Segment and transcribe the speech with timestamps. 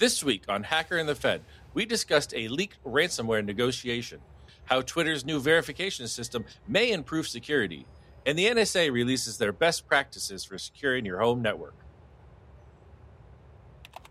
[0.00, 1.42] This week on Hacker and the Fed,
[1.74, 4.20] we discussed a leaked ransomware negotiation,
[4.64, 7.84] how Twitter's new verification system may improve security,
[8.24, 11.74] and the NSA releases their best practices for securing your home network.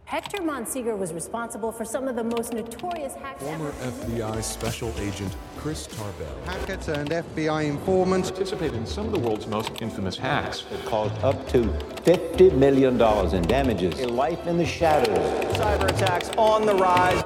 [0.10, 3.92] Hector Monsegur was responsible for some of the most notorious hacks Former ever.
[3.92, 6.36] FBI Special Agent Chris Tarbell.
[6.46, 10.64] Hackers and FBI informants participated in some of the world's most infamous hacks.
[10.72, 11.62] That caused up to
[12.06, 13.00] $50 million
[13.36, 14.00] in damages.
[14.00, 15.20] A life in the shadows.
[15.56, 17.24] Cyber attacks on the rise.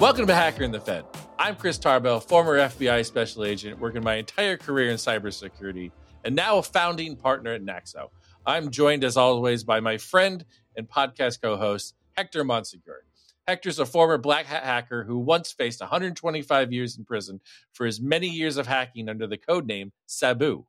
[0.00, 1.04] Welcome to Hacker in the Fed.
[1.38, 5.92] I'm Chris Tarbell, former FBI special agent, working my entire career in cybersecurity,
[6.24, 8.08] and now a founding partner at Naxo.
[8.46, 10.42] I'm joined, as always, by my friend
[10.74, 13.00] and podcast co host, Hector Monsegur.
[13.46, 17.38] Hector's a former black hat hacker who once faced 125 years in prison
[17.74, 20.64] for his many years of hacking under the code name Sabu.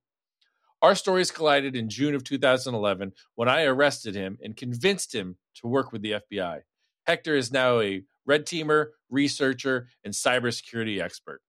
[0.82, 5.68] Our stories collided in June of 2011 when I arrested him and convinced him to
[5.68, 6.64] work with the FBI.
[7.08, 11.42] Hector is now a red teamer, researcher, and cybersecurity expert.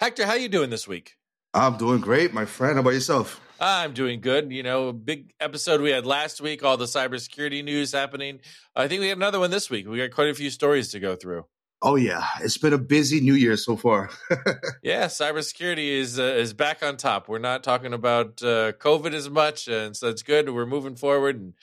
[0.00, 1.14] Hector, how you doing this week?
[1.54, 2.74] I'm doing great, my friend.
[2.74, 3.40] How about yourself?
[3.58, 4.52] I'm doing good.
[4.52, 8.40] You know, big episode we had last week, all the cybersecurity news happening.
[8.74, 9.88] I think we have another one this week.
[9.88, 11.46] We got quite a few stories to go through.
[11.82, 14.10] Oh yeah, it's been a busy New Year so far.
[14.82, 17.28] Yeah, cybersecurity is uh, is back on top.
[17.28, 20.48] We're not talking about uh, COVID as much, and so it's good.
[20.48, 21.54] We're moving forward, and, and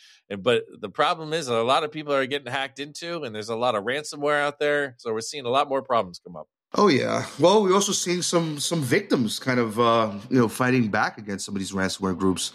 [0.42, 3.56] but the problem is a lot of people are getting hacked into, and there's a
[3.56, 4.96] lot of ransomware out there.
[4.98, 6.48] So we're seeing a lot more problems come up.
[6.76, 7.26] oh yeah.
[7.40, 11.46] Well, we're also seeing some some victims kind of uh, you know fighting back against
[11.46, 12.54] some of these ransomware groups.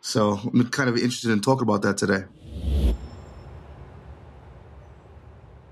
[0.00, 2.24] So I'm kind of interested in talking about that today.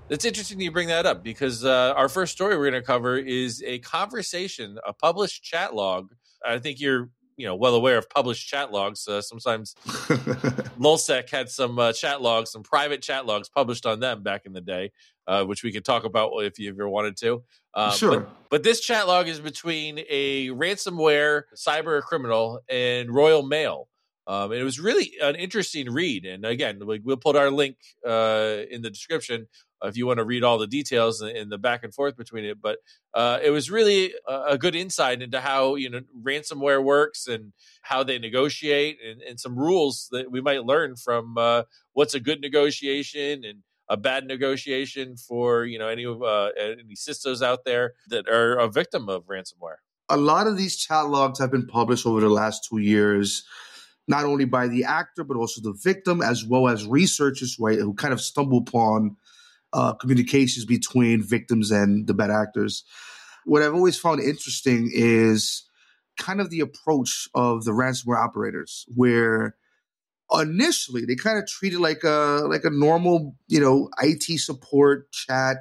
[0.09, 3.17] It's interesting you bring that up because uh, our first story we're going to cover
[3.17, 6.13] is a conversation, a published chat log.
[6.45, 9.07] I think you're, you know, well aware of published chat logs.
[9.07, 9.75] Uh, sometimes
[10.79, 14.53] LulzSec had some uh, chat logs, some private chat logs published on them back in
[14.53, 14.91] the day,
[15.27, 17.43] uh, which we could talk about if you ever wanted to.
[17.75, 18.19] Um, Sure.
[18.19, 23.87] But, but this chat log is between a ransomware cyber criminal and Royal Mail.
[24.27, 26.25] Um, and it was really an interesting read.
[26.25, 29.47] And again, we- we'll put our link uh, in the description
[29.83, 32.61] if you want to read all the details in the back and forth between it.
[32.61, 32.79] But
[33.13, 38.03] uh, it was really a, good insight into how you know ransomware works and how
[38.03, 41.63] they negotiate and, and some rules that we might learn from uh,
[41.93, 46.95] what's a good negotiation and a bad negotiation for you know any of uh, any
[46.95, 49.77] CISOs out there that are a victim of ransomware.
[50.09, 53.43] a lot of these chat logs have been published over the last two years,
[54.07, 58.13] not only by the actor but also the victim, as well as researchers who kind
[58.13, 59.17] of stumble upon
[59.73, 62.83] uh, communications between victims and the bad actors.
[63.45, 65.63] What I've always found interesting is
[66.17, 69.55] kind of the approach of the ransomware operators, where
[70.33, 75.11] initially they kind of treat it like a like a normal, you know, IT support
[75.11, 75.57] chat.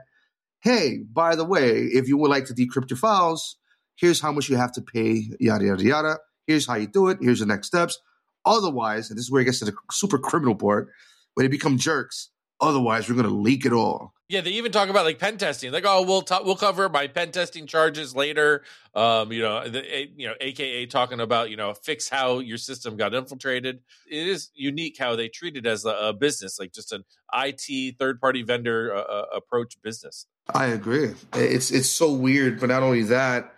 [0.61, 3.57] Hey, by the way, if you would like to decrypt your files,
[3.97, 6.19] here's how much you have to pay, yada, yada, yada.
[6.47, 7.19] Here's how you do it.
[7.21, 7.99] Here's the next steps.
[8.47, 10.89] Otherwise, and this is where it gets to the super criminal part,
[11.35, 12.31] when they become jerks,
[12.61, 14.15] otherwise, we're going to leak it all.
[14.29, 15.71] Yeah, they even talk about like pen testing.
[15.71, 18.65] Like, oh, we'll we'll cover my pen testing charges later.
[18.93, 22.59] Um, you know, the, a- you know, AKA talking about you know fix how your
[22.59, 23.81] system got infiltrated.
[24.11, 27.97] It is unique how they treat it as a, a business, like just an IT
[28.01, 30.27] third party vendor uh, uh, approach business.
[30.53, 31.15] I agree.
[31.35, 33.55] It's it's so weird, but not only that,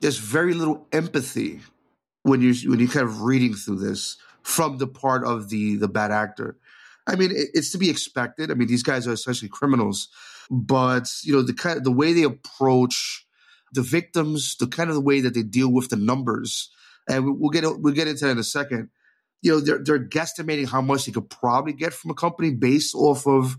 [0.00, 1.60] there's very little empathy
[2.24, 4.16] when you when you kind of reading through this
[4.48, 6.56] from the part of the the bad actor.
[7.06, 8.50] I mean, it, it's to be expected.
[8.50, 10.08] I mean, these guys are essentially criminals,
[10.50, 13.26] but you know the kind the way they approach
[13.74, 16.70] the victims, the kind of the way that they deal with the numbers,
[17.08, 18.88] and we- we'll get we'll get into that in a second.
[19.42, 22.94] You know, they're they're guesstimating how much they could probably get from a company based
[22.94, 23.56] off of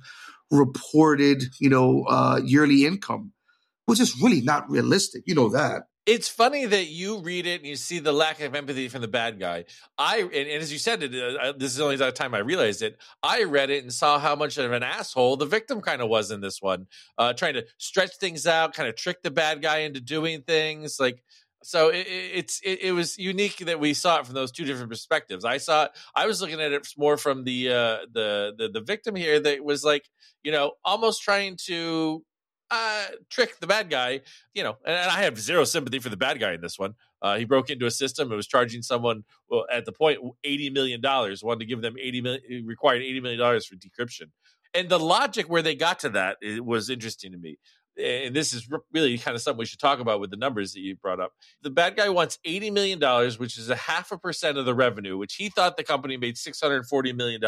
[0.52, 3.32] reported, you know, uh, yearly income,
[3.86, 5.24] which is really not realistic.
[5.28, 5.84] You know that.
[6.10, 9.08] It's funny that you read it and you see the lack of empathy from the
[9.08, 9.66] bad guy.
[9.96, 12.82] I and, and as you said, it, uh, this is the only time I realized
[12.82, 12.98] it.
[13.22, 16.32] I read it and saw how much of an asshole the victim kind of was
[16.32, 16.88] in this one,
[17.20, 21.00] uh, trying to stretch things out, kind of trick the bad guy into doing things
[21.00, 21.24] like.
[21.62, 24.66] So it, it- it's it, it was unique that we saw it from those two
[24.66, 25.46] different perspectives.
[25.46, 28.82] I saw it, I was looking at it more from the uh, the the the
[28.82, 30.10] victim here that was like
[30.42, 32.24] you know almost trying to
[32.72, 34.22] uh, trick the bad guy,
[34.54, 36.94] you know, and, and I have zero sympathy for the bad guy in this one.
[37.22, 38.32] Uh, he broke into a system.
[38.32, 41.44] It was charging someone, well, at the point, eighty million dollars.
[41.44, 44.30] Wanted to give them eighty million, required eighty million dollars for decryption.
[44.74, 47.58] And the logic where they got to that it was interesting to me.
[47.98, 50.80] And this is really kind of something we should talk about with the numbers that
[50.80, 51.34] you brought up.
[51.64, 53.00] The bad guy wants $80 million,
[53.38, 56.36] which is a half a percent of the revenue, which he thought the company made
[56.36, 57.42] $640 million.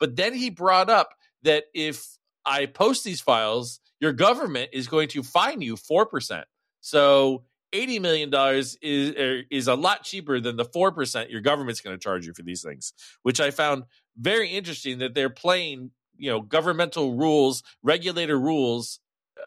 [0.00, 1.10] But then he brought up
[1.44, 6.44] that if I post these files, your government is going to fine you 4%.
[6.80, 8.34] So $80 million
[8.82, 12.34] is er, is a lot cheaper than the 4% your government's going to charge you
[12.34, 12.92] for these things,
[13.22, 13.84] which I found
[14.18, 19.00] very interesting that they're playing, you know, governmental rules, regulator rules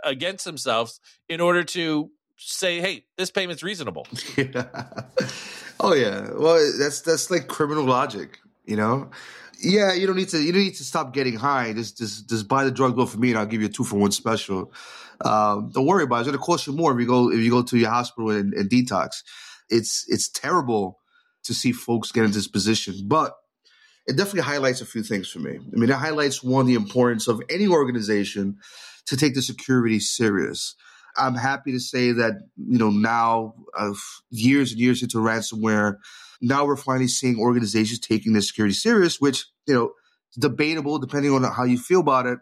[0.03, 4.07] against themselves in order to say, "Hey, this payment's reasonable."
[4.37, 4.65] Yeah.
[5.79, 6.29] Oh yeah.
[6.33, 9.11] Well, that's that's like criminal logic, you know?
[9.63, 11.71] Yeah, you don't need to you don't need to stop getting high.
[11.73, 13.83] Just just just buy the drug bill for me and I'll give you a 2
[13.83, 14.73] for 1 special.
[15.21, 16.19] Um, don't worry about it.
[16.21, 18.29] It's going to cost you more if you go if you go to your hospital
[18.31, 19.23] and, and detox.
[19.69, 20.99] It's it's terrible
[21.43, 23.35] to see folks get into this position, but
[24.05, 25.57] it definitely highlights a few things for me.
[25.57, 28.57] I mean, it highlights one the importance of any organization
[29.05, 30.75] to take the security serious.
[31.17, 33.93] I'm happy to say that you know now, uh,
[34.29, 35.97] years and years into ransomware,
[36.41, 39.91] now we're finally seeing organizations taking their security serious, which you know
[40.39, 42.39] debatable depending on how you feel about it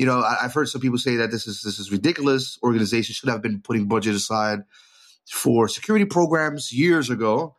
[0.00, 2.58] you know, I, have heard some people say that this is this is ridiculous.
[2.62, 4.60] Organizations should have been putting budget aside
[5.30, 7.56] for security programs years ago.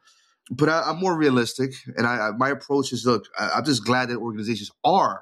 [0.49, 4.09] But I, am more realistic, and I, my approach is: look, I, am just glad
[4.09, 5.21] that organizations are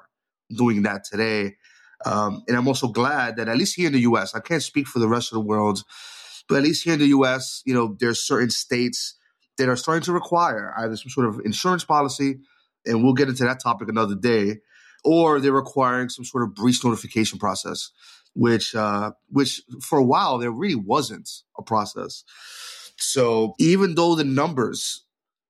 [0.50, 1.56] doing that today,
[2.06, 4.86] um, and I'm also glad that at least here in the U.S., I can't speak
[4.86, 5.82] for the rest of the world,
[6.48, 9.16] but at least here in the U.S., you know, there's certain states
[9.58, 12.40] that are starting to require either some sort of insurance policy,
[12.86, 14.56] and we'll get into that topic another day
[15.04, 17.90] or they're requiring some sort of breach notification process,
[18.34, 22.24] which uh, which for a while there really wasn't a process.
[22.96, 25.04] So even though the numbers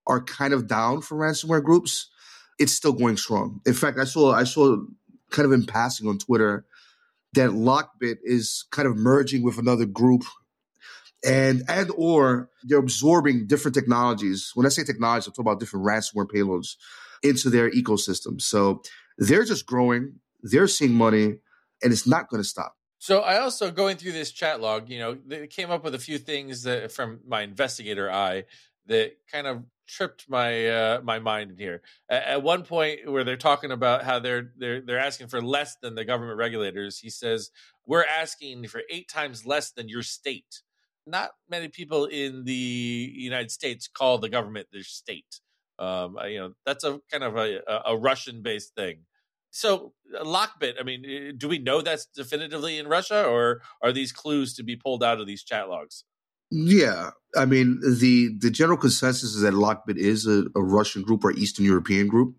[0.06, 2.08] are kind of down for ransomware groups,
[2.58, 3.60] it's still going strong.
[3.66, 4.76] In fact, I saw I saw
[5.30, 6.66] kind of in passing on Twitter
[7.34, 10.24] that Lockbit is kind of merging with another group
[11.24, 14.52] and and or they're absorbing different technologies.
[14.54, 16.76] When I say technologies, I'm talking about different ransomware payloads
[17.22, 18.40] into their ecosystem.
[18.40, 18.82] So
[19.18, 21.36] they're just growing, they're seeing money,
[21.82, 22.76] and it's not going to stop.
[22.98, 25.98] So I also going through this chat log, you know, they came up with a
[25.98, 28.44] few things that from my investigator eye
[28.90, 31.80] that kind of tripped my uh, my mind in here.
[32.10, 35.94] At, one point where they're talking about how they're they're they're asking for less than
[35.94, 37.50] the government regulators, he says
[37.86, 40.62] we're asking for eight times less than your state.
[41.06, 45.40] Not many people in the United States call the government their state.
[45.78, 49.06] Um, you know, that's a kind of a, a Russian based thing.
[49.50, 54.12] So Lockbit, I mean, eh, do we know that's definitively in Russia, or are these
[54.12, 56.04] clues to be pulled out of these chat logs?
[56.50, 61.24] Yeah, I mean the the general consensus is that Lockbit is a, a Russian group
[61.24, 62.34] or Eastern European group,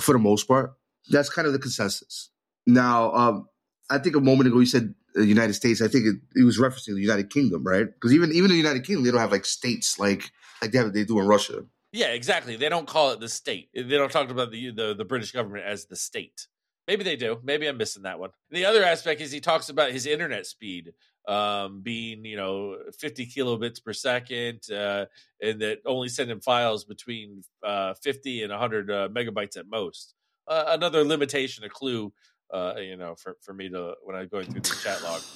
[0.00, 0.72] for the most part.
[1.10, 2.30] That's kind of the consensus.
[2.66, 3.48] Now, um,
[3.90, 5.82] I think a moment ago you said the United States.
[5.82, 7.86] I think it, it was referencing the United Kingdom, right?
[7.86, 10.92] Because even even the United Kingdom, they don't have like states like like they have,
[10.92, 11.64] they do in Russia.
[11.92, 12.56] Yeah, exactly.
[12.56, 13.68] They don't call it the state.
[13.74, 16.46] They don't talk about the, the the British government as the state.
[16.88, 17.38] Maybe they do.
[17.42, 18.30] Maybe I'm missing that one.
[18.50, 20.94] The other aspect is he talks about his internet speed
[21.28, 25.06] um, being, you know, 50 kilobits per second, uh,
[25.40, 30.14] and that only sending files between uh, 50 and 100 uh, megabytes at most.
[30.48, 32.12] Uh, another limitation, a clue,
[32.52, 35.22] uh, you know, for, for me to when I'm going through the chat log.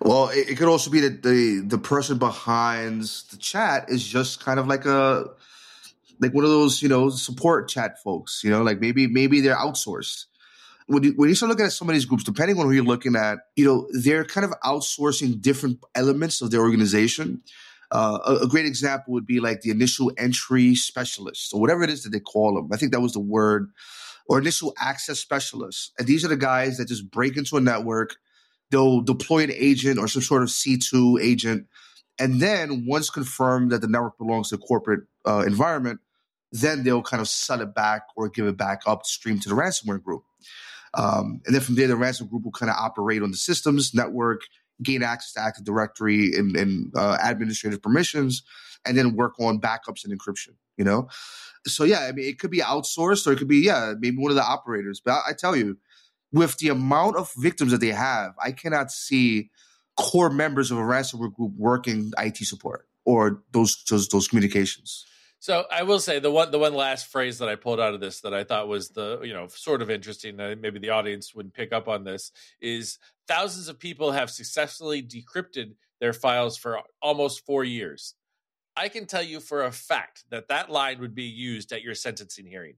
[0.00, 4.44] Well, it, it, could also be that the the person behind the chat is just
[4.44, 5.30] kind of like a
[6.20, 8.42] like one of those you know support chat folks.
[8.42, 10.24] You know, like maybe maybe they're outsourced.
[10.86, 12.84] When you, when you start looking at some of these groups, depending on who you're
[12.84, 17.42] looking at, you know they're kind of outsourcing different elements of their organization.
[17.90, 21.90] Uh, a, a, great example would be like the initial entry specialist or whatever it
[21.90, 22.68] is that they call them.
[22.72, 23.70] I think that was the word,
[24.26, 25.92] or initial access specialists.
[25.98, 28.16] And these are the guys that just break into a network.
[28.70, 31.66] They'll deploy an agent or some sort of C2 agent.
[32.18, 36.00] And then once confirmed that the network belongs to a corporate uh, environment,
[36.52, 40.02] then they'll kind of sell it back or give it back upstream to the ransomware
[40.02, 40.22] group.
[40.96, 43.94] Um, and then from there, the ransom group will kind of operate on the systems
[43.94, 44.42] network,
[44.82, 48.42] gain access to Active Directory and, and uh, administrative permissions,
[48.86, 50.54] and then work on backups and encryption.
[50.76, 51.08] You know,
[51.66, 54.30] so yeah, I mean, it could be outsourced or it could be yeah, maybe one
[54.30, 55.00] of the operators.
[55.04, 55.78] But I, I tell you,
[56.32, 59.50] with the amount of victims that they have, I cannot see
[59.96, 65.06] core members of a ransomware group working IT support or those those, those communications.
[65.44, 68.00] So I will say the one the one last phrase that I pulled out of
[68.00, 71.34] this that I thought was the you know sort of interesting that maybe the audience
[71.34, 72.32] would pick up on this
[72.62, 72.98] is
[73.28, 78.14] thousands of people have successfully decrypted their files for almost 4 years.
[78.74, 81.94] I can tell you for a fact that that line would be used at your
[81.94, 82.76] sentencing hearing.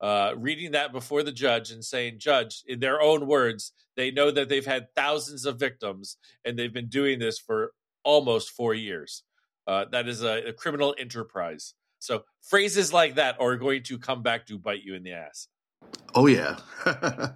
[0.00, 4.30] uh, reading that before the judge and saying, Judge, in their own words, they know
[4.30, 7.72] that they've had thousands of victims and they've been doing this for
[8.02, 9.24] almost four years.
[9.66, 11.74] Uh, that is a, a criminal enterprise.
[11.98, 15.48] So phrases like that are going to come back to bite you in the ass.
[16.14, 16.58] Oh yeah.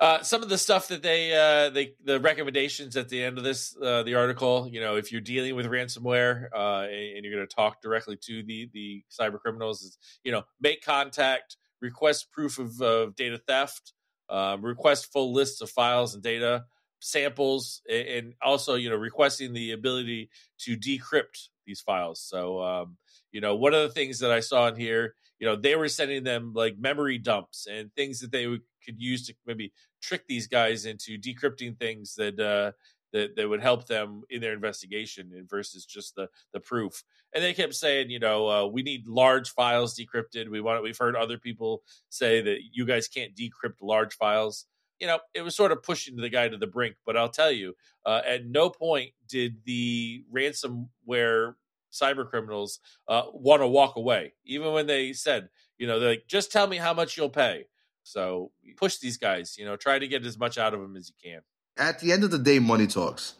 [0.00, 3.44] Uh, some of the stuff that they uh, they the recommendations at the end of
[3.44, 7.34] this uh, the article you know if you're dealing with ransomware uh, and, and, you're
[7.34, 12.32] going to talk directly to the the cyber criminals is you know make contact request
[12.32, 13.92] proof of, of data theft
[14.30, 16.64] um, request full lists of files and data
[17.00, 22.96] samples and, and also you know requesting the ability to decrypt these files so um,
[23.32, 25.88] you know one of the things that i saw in here you know they were
[25.88, 30.24] sending them like memory dumps and things that they would, could use to maybe trick
[30.28, 32.72] these guys into decrypting things that uh,
[33.12, 37.02] that that would help them in their investigation and versus just the the proof.
[37.34, 40.48] And they kept saying, you know, uh, we need large files decrypted.
[40.48, 40.82] We want.
[40.82, 44.66] We've heard other people say that you guys can't decrypt large files.
[44.98, 46.96] You know, it was sort of pushing the guy to the brink.
[47.06, 51.54] But I'll tell you, uh, at no point did the ransomware
[51.92, 56.24] cyber criminals uh, want to walk away, even when they said, you know, they're like,
[56.26, 57.66] just tell me how much you'll pay.
[58.02, 61.10] So push these guys, you know, try to get as much out of them as
[61.10, 61.42] you can.
[61.76, 63.34] At the end of the day, money talks.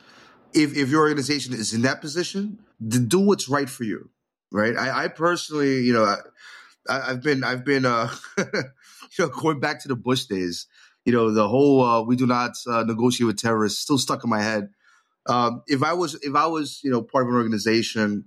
[0.52, 4.10] If, if your organization is in that position, do what's right for you,
[4.50, 4.76] right?
[4.76, 6.16] I, I personally, you know,
[6.88, 8.46] I, have been, I've been, uh, you
[9.18, 10.66] know, going back to the Bush days,
[11.04, 14.30] you know, the whole uh, "we do not uh, negotiate with terrorists" still stuck in
[14.30, 14.70] my head.
[15.26, 18.24] Um, if I was, if I was, you know, part of an organization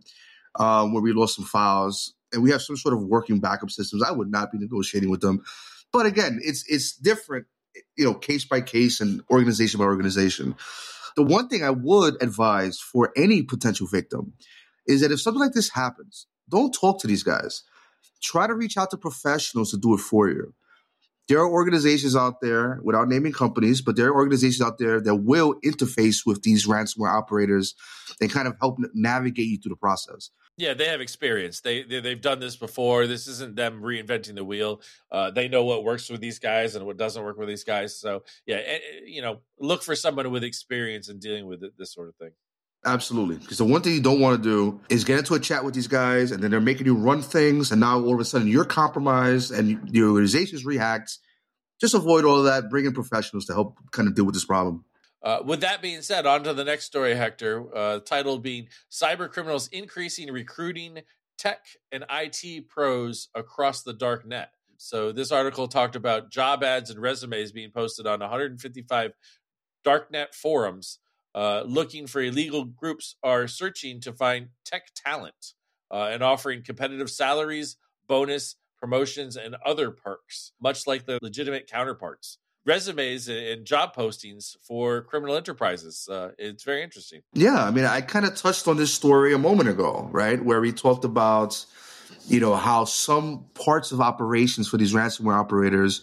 [0.59, 4.03] um, where we lost some files and we have some sort of working backup systems,
[4.03, 5.43] I would not be negotiating with them
[5.93, 7.45] but again, it's it's different,
[7.95, 10.55] you know, case by case and organization by organization.
[11.15, 14.33] The one thing I would advise for any potential victim
[14.87, 17.63] is that if something like this happens, don't talk to these guys.
[18.21, 20.55] Try to reach out to professionals to do it for you.
[21.29, 25.15] There are organizations out there, without naming companies, but there are organizations out there that
[25.15, 27.75] will interface with these ransomware operators
[28.19, 30.31] and kind of help navigate you through the process.
[30.57, 31.61] Yeah, they have experience.
[31.61, 33.07] They, they have done this before.
[33.07, 34.81] This isn't them reinventing the wheel.
[35.11, 37.97] Uh, they know what works with these guys and what doesn't work with these guys.
[37.97, 38.59] So yeah,
[39.05, 42.31] you know, look for someone with experience in dealing with this sort of thing.
[42.85, 45.63] Absolutely, because the one thing you don't want to do is get into a chat
[45.63, 48.25] with these guys, and then they're making you run things, and now all of a
[48.25, 51.19] sudden you're compromised and the organization's reacts.
[51.79, 52.69] Just avoid all of that.
[52.69, 54.83] Bring in professionals to help kind of deal with this problem.
[55.21, 57.65] Uh, with that being said, on to the next story, Hector.
[57.73, 60.99] Uh, titled being Cyber Criminals Increasing Recruiting
[61.37, 64.51] Tech and IT Pros Across the Dark Net.
[64.75, 69.13] So, this article talked about job ads and resumes being posted on 155
[69.85, 70.99] darknet forums.
[71.35, 75.53] Uh, looking for illegal groups are searching to find tech talent
[75.91, 82.37] uh, and offering competitive salaries, bonus, promotions, and other perks, much like the legitimate counterparts
[82.65, 86.07] resumes and job postings for criminal enterprises.
[86.09, 87.21] Uh, it's very interesting.
[87.33, 90.61] Yeah, I mean, I kind of touched on this story a moment ago, right, where
[90.61, 91.65] we talked about,
[92.27, 96.01] you know, how some parts of operations for these ransomware operators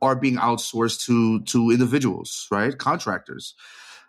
[0.00, 3.54] are being outsourced to to individuals, right, contractors,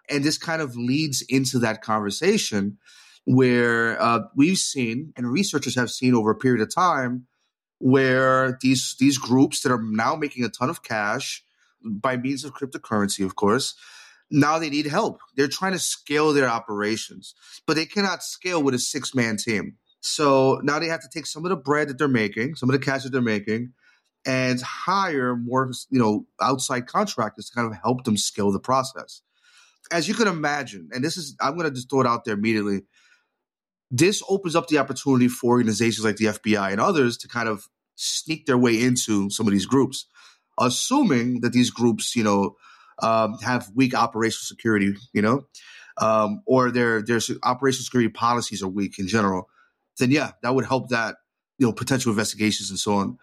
[0.09, 2.77] and this kind of leads into that conversation
[3.25, 7.27] where uh, we've seen and researchers have seen over a period of time
[7.79, 11.43] where these these groups that are now making a ton of cash
[11.83, 13.75] by means of cryptocurrency, of course.
[14.31, 15.21] Now they need help.
[15.35, 17.33] They're trying to scale their operations,
[17.65, 19.77] but they cannot scale with a six man team.
[20.01, 22.73] So now they have to take some of the bread that they're making, some of
[22.73, 23.73] the cash that they're making,
[24.25, 29.21] and hire more, you know, outside contractors to kind of help them scale the process.
[29.91, 32.36] As you can imagine, and this is, I'm going to just throw it out there
[32.36, 32.81] immediately.
[33.91, 37.67] This opens up the opportunity for organizations like the FBI and others to kind of
[37.96, 40.05] sneak their way into some of these groups
[40.60, 42.55] assuming that these groups, you know,
[43.01, 45.46] um, have weak operational security, you know,
[45.98, 49.50] um, or their their operational security policies are weak in general,
[49.98, 51.15] then yeah, that would help that
[51.58, 53.17] you know potential investigations and so on.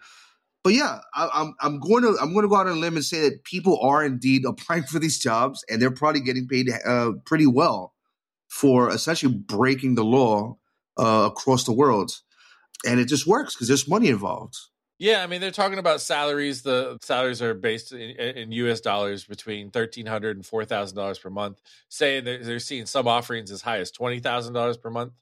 [0.67, 2.79] But yeah, I, am I'm, I'm going to I'm going to go out on a
[2.81, 6.45] limb and say that people are indeed applying for these jobs, and they're probably getting
[6.45, 7.93] paid uh, pretty well
[8.49, 10.57] for essentially breaking the law
[10.99, 12.19] uh, across the world,
[12.85, 14.57] and it just works because there's money involved.
[14.99, 16.63] Yeah, I mean they're talking about salaries.
[16.63, 18.81] The salaries are based in, in U.S.
[18.81, 21.61] dollars between thirteen hundred and four thousand dollars per month.
[21.87, 25.13] Saying they're, they're seeing some offerings as high as twenty thousand dollars per month.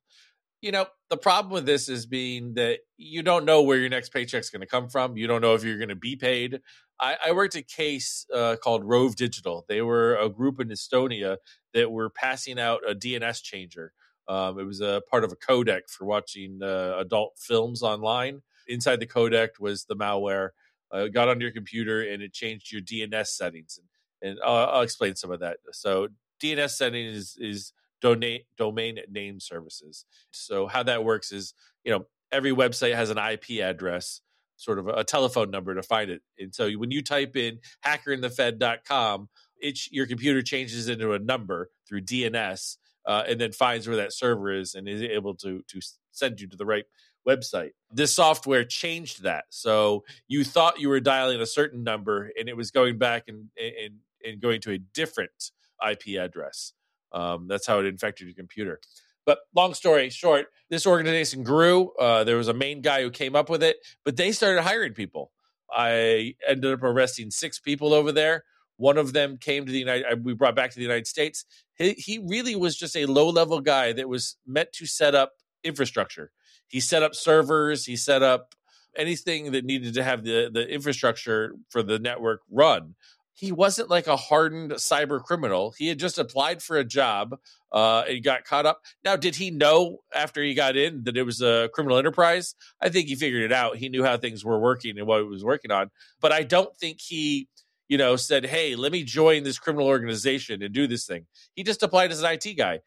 [0.65, 4.09] You know, the problem with this is being that you don't know where your next
[4.09, 5.15] paycheck's going to come from.
[5.15, 6.59] You don't know if you're going to be paid.
[6.99, 9.63] I, I worked a case uh, called Rove Digital.
[9.69, 11.37] They were a group in Estonia
[11.75, 13.93] that were passing out a DNS changer.
[14.27, 18.99] Um, it was a part of a codec for watching uh, adult films online inside
[18.99, 20.49] the codec was the malware.
[20.91, 23.79] uh, got on your computer and it changed your DNS settings.
[24.23, 25.57] And, and I'll, I'll explain some of that.
[25.73, 26.07] So
[26.41, 30.05] DNS settings is, is domain domain name services.
[30.31, 34.21] So how that works is, you know, every website has an IP address,
[34.57, 36.21] sort of a, telephone number to find it.
[36.37, 42.01] And so when you type in hackerinthefed.com, it, your computer changes into a number through
[42.01, 45.79] DNS uh, and then finds where that server is and is able to to
[46.11, 46.85] send you to the right
[47.27, 47.71] website.
[47.91, 49.45] This software changed that.
[49.49, 53.49] So you thought you were dialing a certain number and it was going back and
[53.57, 55.51] and, and going to a different
[55.87, 56.73] IP address.
[57.15, 58.79] Um, that's how it infected your computer.
[59.25, 61.91] But long story short, this organization grew.
[61.99, 64.93] Uh, there was a main guy who came up with it, but they started hiring
[64.93, 65.31] people.
[65.71, 68.43] I ended up arresting six people over there.
[68.77, 70.23] One of them came to the United.
[70.23, 71.45] We brought back to the United States.
[71.75, 75.31] He, he really was just a low level guy that was meant to set up
[75.63, 76.31] infrastructure.
[76.67, 77.85] He set up servers.
[77.85, 78.53] He set up
[78.95, 82.95] anything that needed to have the the infrastructure for the network run
[83.35, 85.73] he wasn't like a hardened cyber criminal.
[85.77, 87.37] He had just applied for a job
[87.71, 88.81] uh, and got caught up.
[89.03, 92.55] Now, did he know after he got in that it was a criminal enterprise?
[92.81, 93.75] I think he figured it out.
[93.75, 95.91] He knew how things were working and what he was working on.
[96.21, 97.49] But I don't think he,
[97.89, 101.25] you know, said, "Hey, let me join this criminal organization and do this thing."
[101.55, 102.79] He just applied as an IT guy,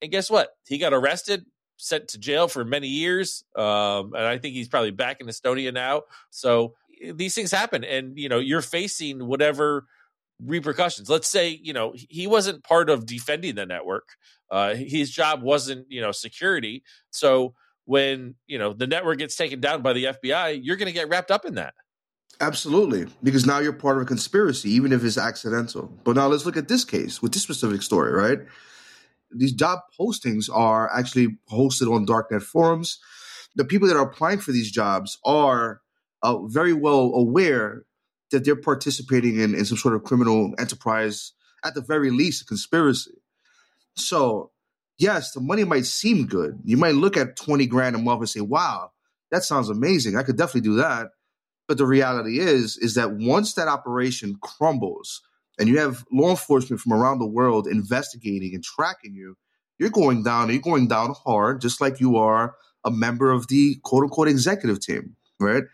[0.00, 0.50] and guess what?
[0.68, 1.44] He got arrested,
[1.78, 5.74] sent to jail for many years, um, and I think he's probably back in Estonia
[5.74, 6.02] now.
[6.30, 9.86] So eh, these things happen, and you know, you're facing whatever
[10.44, 11.08] repercussions.
[11.08, 14.08] Let's say, you know, he wasn't part of defending the network.
[14.50, 16.82] Uh, his job wasn't, you know, security.
[17.10, 20.92] So when, you know, the network gets taken down by the FBI, you're going to
[20.92, 21.74] get wrapped up in that.
[22.40, 25.90] Absolutely, because now you're part of a conspiracy, even if it's accidental.
[26.04, 28.40] But now let's look at this case with this specific story, right?
[29.30, 32.98] These job postings are actually hosted on darknet forums.
[33.54, 35.80] The people that are applying for these jobs are
[36.22, 37.84] uh, very well aware
[38.30, 41.32] that they're participating in, in some sort of criminal enterprise,
[41.64, 43.12] at the very least, a conspiracy.
[43.94, 44.50] So,
[44.98, 46.58] yes, the money might seem good.
[46.64, 48.90] You might look at 20 grand a month and say, wow,
[49.30, 50.16] that sounds amazing.
[50.16, 51.08] I could definitely do that.
[51.68, 55.22] But the reality is, is that once that operation crumbles
[55.58, 59.36] and you have law enforcement from around the world investigating and tracking you,
[59.78, 63.76] you're going down, you're going down hard, just like you are a member of the
[63.82, 65.64] quote unquote executive team, right?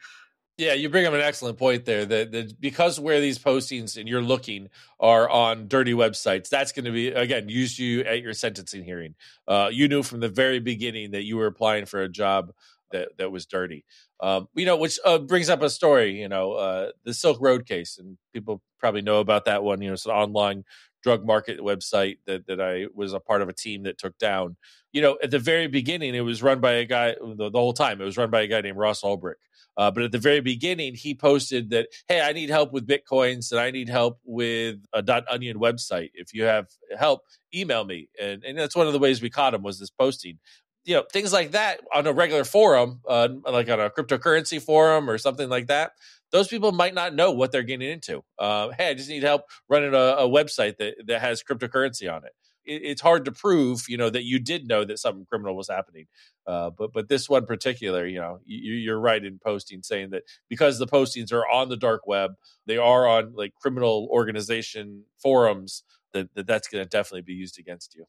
[0.59, 2.05] Yeah, you bring up an excellent point there.
[2.05, 4.69] That, that because where these postings and you're looking
[5.01, 9.15] are on dirty websites, that's going to be again use you at your sentencing hearing.
[9.49, 12.53] Uh, you knew from the very beginning that you were applying for a job
[12.91, 13.85] that that was dirty.
[14.21, 16.21] Um, you know, which uh, brings up a story.
[16.21, 19.81] You know, uh, the Silk Road case, and people probably know about that one.
[19.81, 20.65] You know, it's an online
[21.03, 24.57] drug market website that that I was a part of a team that took down.
[24.93, 27.15] You know, at the very beginning, it was run by a guy.
[27.15, 29.37] The, the whole time, it was run by a guy named Ross Ulbricht
[29.77, 33.51] uh, but at the very beginning, he posted that, hey, I need help with Bitcoins
[33.53, 36.11] and I need help with a dot .onion website.
[36.15, 37.23] If you have help,
[37.55, 38.09] email me.
[38.21, 40.39] And, and that's one of the ways we caught him was this posting.
[40.85, 45.09] You know, things like that on a regular forum, uh, like on a cryptocurrency forum
[45.09, 45.93] or something like that,
[46.33, 48.25] those people might not know what they're getting into.
[48.39, 52.25] Uh, hey, I just need help running a, a website that, that has cryptocurrency on
[52.25, 52.33] it
[52.65, 55.69] it, it's hard to prove, you know, that you did know that something criminal was
[55.69, 56.07] happening.
[56.47, 60.23] Uh, but but this one particular, you know, you, you're right in posting saying that
[60.49, 62.33] because the postings are on the dark web,
[62.67, 65.85] they are on like criminal organization forums.
[66.15, 68.05] That, that that's going to definitely be used against you.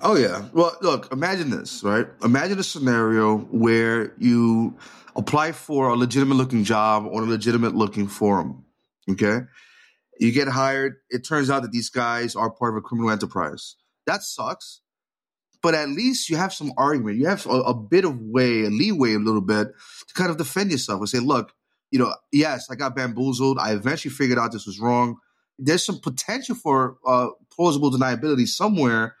[0.00, 0.46] Oh yeah.
[0.54, 2.06] Well, look, imagine this, right?
[2.24, 4.78] Imagine a scenario where you
[5.16, 8.64] apply for a legitimate looking job on a legitimate looking forum.
[9.10, 9.40] Okay.
[10.18, 10.94] You get hired.
[11.10, 13.76] It turns out that these guys are part of a criminal enterprise.
[14.06, 14.80] That sucks.
[15.62, 17.18] But at least you have some argument.
[17.18, 19.68] You have a, a bit of way, a leeway, a little bit
[20.08, 21.52] to kind of defend yourself and say, look,
[21.92, 23.58] you know, yes, I got bamboozled.
[23.58, 25.18] I eventually figured out this was wrong.
[25.58, 29.14] There's some potential for uh, plausible deniability somewhere.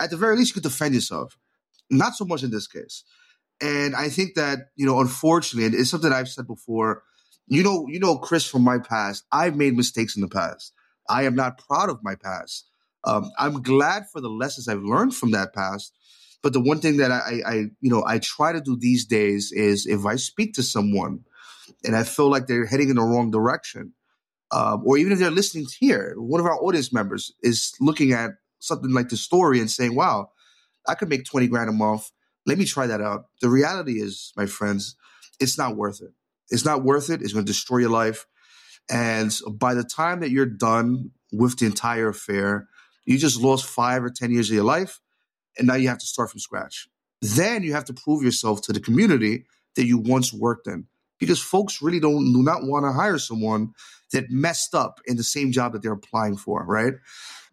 [0.00, 1.36] At the very least, you could defend yourself.
[1.90, 3.04] Not so much in this case.
[3.60, 7.02] And I think that, you know, unfortunately, and it's something I've said before,
[7.46, 10.72] you know, you know, Chris from my past, I've made mistakes in the past.
[11.08, 12.66] I am not proud of my past.
[13.04, 15.92] Um, I'm glad for the lessons I've learned from that past.
[16.42, 19.50] But the one thing that I, I, you know, I try to do these days
[19.50, 21.24] is if I speak to someone
[21.84, 23.94] and I feel like they're heading in the wrong direction,
[24.50, 28.32] um, or even if they're listening here, one of our audience members is looking at
[28.58, 30.32] something like the story and saying, "Wow,
[30.86, 32.10] I could make twenty grand a month.
[32.46, 34.96] Let me try that out." The reality is, my friends,
[35.40, 36.12] it's not worth it.
[36.50, 37.22] It's not worth it.
[37.22, 38.26] It's going to destroy your life.
[38.90, 42.68] And by the time that you're done with the entire affair,
[43.06, 45.00] you just lost five or 10 years of your life,
[45.58, 46.88] and now you have to start from scratch.
[47.20, 49.44] Then you have to prove yourself to the community
[49.76, 50.86] that you once worked in.
[51.18, 53.72] because folks really don't do not want to hire someone
[54.12, 56.94] that messed up in the same job that they're applying for, right?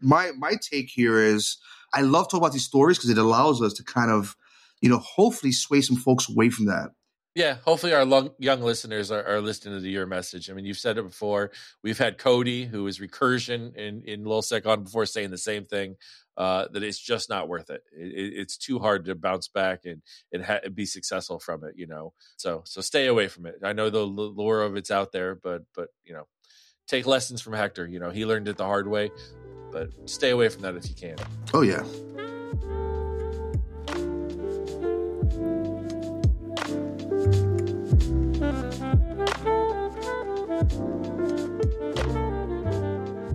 [0.01, 1.57] My my take here is
[1.93, 4.35] I love talking about these stories because it allows us to kind of,
[4.81, 6.89] you know, hopefully sway some folks away from that.
[7.34, 10.50] Yeah, hopefully our long, young listeners are, are, listening to your message.
[10.50, 11.52] I mean, you've said it before.
[11.82, 15.96] We've had Cody, who is recursion in in LulzSec on before, saying the same thing.
[16.38, 17.84] Uh, that it's just not worth it.
[17.94, 18.34] it.
[18.36, 20.02] It's too hard to bounce back and
[20.34, 21.76] and ha- be successful from it.
[21.78, 23.56] You know, so so stay away from it.
[23.63, 26.28] I know the lure of it's out there, but but you know,
[26.88, 27.88] take lessons from Hector.
[27.88, 29.10] You know, he learned it the hard way,
[29.72, 31.15] but stay away from that if you can.
[31.54, 31.84] Oh yeah.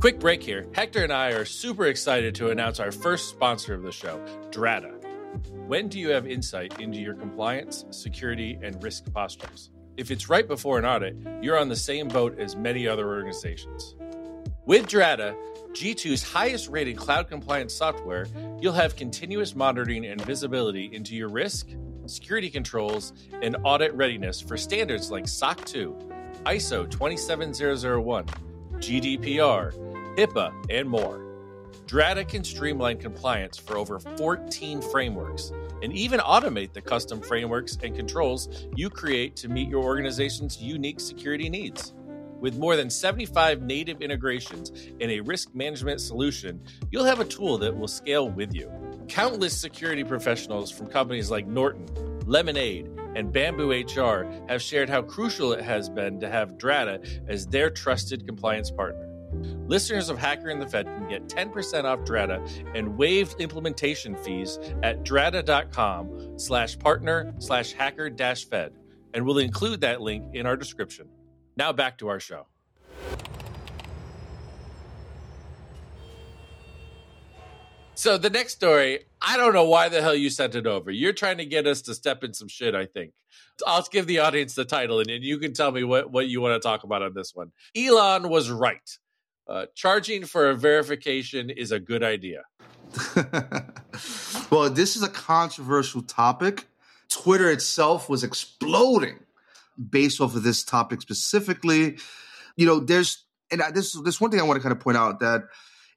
[0.01, 0.67] Quick break here.
[0.73, 4.93] Hector and I are super excited to announce our first sponsor of the show, Drata.
[5.67, 9.71] When do you have insight into your compliance, security, and risk postures?
[9.97, 13.97] If it's right before an audit, you're on the same boat as many other organizations.
[14.65, 15.35] With Drata,
[15.73, 18.27] G2's highest rated cloud compliance software,
[18.61, 21.69] you'll have continuous monitoring and visibility into your risk,
[22.07, 26.13] security controls, and audit readiness for standards like SOC 2,
[26.47, 28.27] ISO 27001,
[28.75, 31.21] GDPR, HIPAA, and more.
[31.87, 35.51] Drata can streamline compliance for over 14 frameworks
[35.83, 41.01] and even automate the custom frameworks and controls you create to meet your organization's unique
[41.01, 41.95] security needs.
[42.39, 47.59] With more than 75 native integrations and a risk management solution, you'll have a tool
[47.59, 48.71] that will scale with you.
[49.09, 51.89] Countless security professionals from companies like Norton,
[52.25, 57.46] Lemonade, and Bamboo HR have shared how crucial it has been to have Drata as
[57.46, 59.09] their trusted compliance partner.
[59.66, 64.59] Listeners of Hacker and the Fed can get 10% off Drata and waived implementation fees
[64.83, 68.72] at drata.com slash partner slash hacker dash fed.
[69.14, 71.09] And we'll include that link in our description.
[71.57, 72.46] Now back to our show.
[77.97, 80.91] So the next story, I don't know why the hell you sent it over.
[80.91, 83.13] You're trying to get us to step in some shit, I think.
[83.67, 86.61] I'll give the audience the title and, you can tell me what, what you want
[86.61, 87.53] to talk about on this one.
[87.75, 88.99] Elon was right.
[89.49, 92.43] Uh, charging for a verification is a good idea.
[94.51, 96.67] well, this is a controversial topic.
[97.09, 99.21] Twitter itself was exploding
[99.91, 101.97] based off of this topic specifically.
[102.57, 105.21] You know, there's and this this one thing I want to kind of point out
[105.21, 105.45] that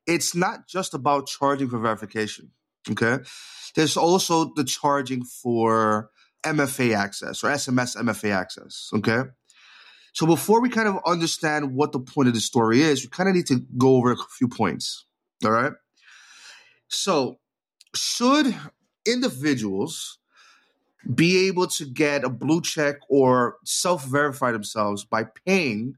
[0.10, 2.52] it's not just about charging for verification.
[2.90, 3.20] Okay,
[3.76, 6.10] there's also the charging for
[6.44, 8.90] MFA access or SMS MFA access.
[8.94, 9.24] Okay,
[10.14, 13.30] so before we kind of understand what the point of the story is, we kind
[13.30, 15.06] of need to go over a few points.
[15.46, 15.74] All right.
[16.88, 17.40] So
[17.96, 18.56] should
[19.06, 20.18] individuals
[21.14, 25.96] be able to get a blue check or self-verify themselves by paying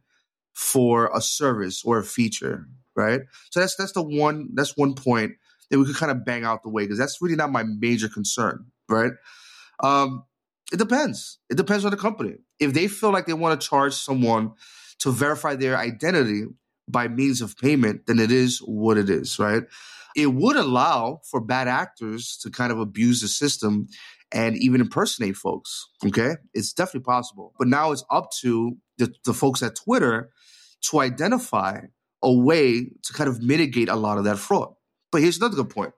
[0.53, 3.21] for a service or a feature, right?
[3.51, 5.33] So that's that's the one that's one point
[5.69, 8.09] that we could kind of bang out the way because that's really not my major
[8.09, 9.13] concern, right?
[9.81, 10.25] Um,
[10.71, 11.39] it depends.
[11.49, 12.35] It depends on the company.
[12.59, 14.53] If they feel like they want to charge someone
[14.99, 16.43] to verify their identity
[16.87, 19.63] by means of payment, then it is what it is, right?
[20.15, 23.87] It would allow for bad actors to kind of abuse the system
[24.31, 25.89] and even impersonate folks.
[26.05, 26.35] Okay.
[26.53, 27.53] It's definitely possible.
[27.57, 30.29] But now it's up to the, the folks at Twitter
[30.89, 31.81] to identify
[32.23, 34.73] a way to kind of mitigate a lot of that fraud.
[35.11, 35.93] But here's another good point.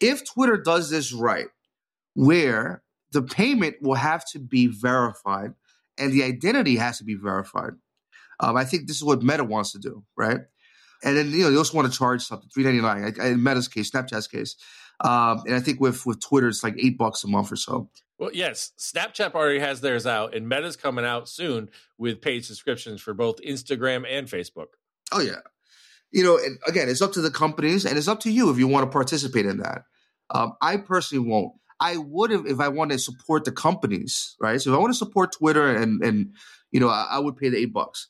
[0.00, 1.48] If Twitter does this right,
[2.14, 5.54] where the payment will have to be verified
[5.98, 7.72] and the identity has to be verified.
[8.40, 10.40] Um, I think this is what Meta wants to do, right?
[11.02, 13.14] And then you know they also want to charge something three ninety nine.
[13.20, 14.56] In Meta's case, Snapchat's case,
[15.00, 17.90] um, and I think with with Twitter it's like eight bucks a month or so.
[18.18, 23.00] Well, yes, Snapchat already has theirs out, and Meta's coming out soon with paid subscriptions
[23.00, 24.66] for both Instagram and Facebook.
[25.12, 25.40] Oh yeah,
[26.10, 28.58] you know, and again, it's up to the companies, and it's up to you if
[28.58, 29.82] you want to participate in that.
[30.30, 31.54] Um, I personally won't.
[31.80, 34.60] I would have if I want to support the companies, right?
[34.60, 36.34] So if I want to support Twitter and and
[36.70, 38.08] you know, I, I would pay the eight bucks.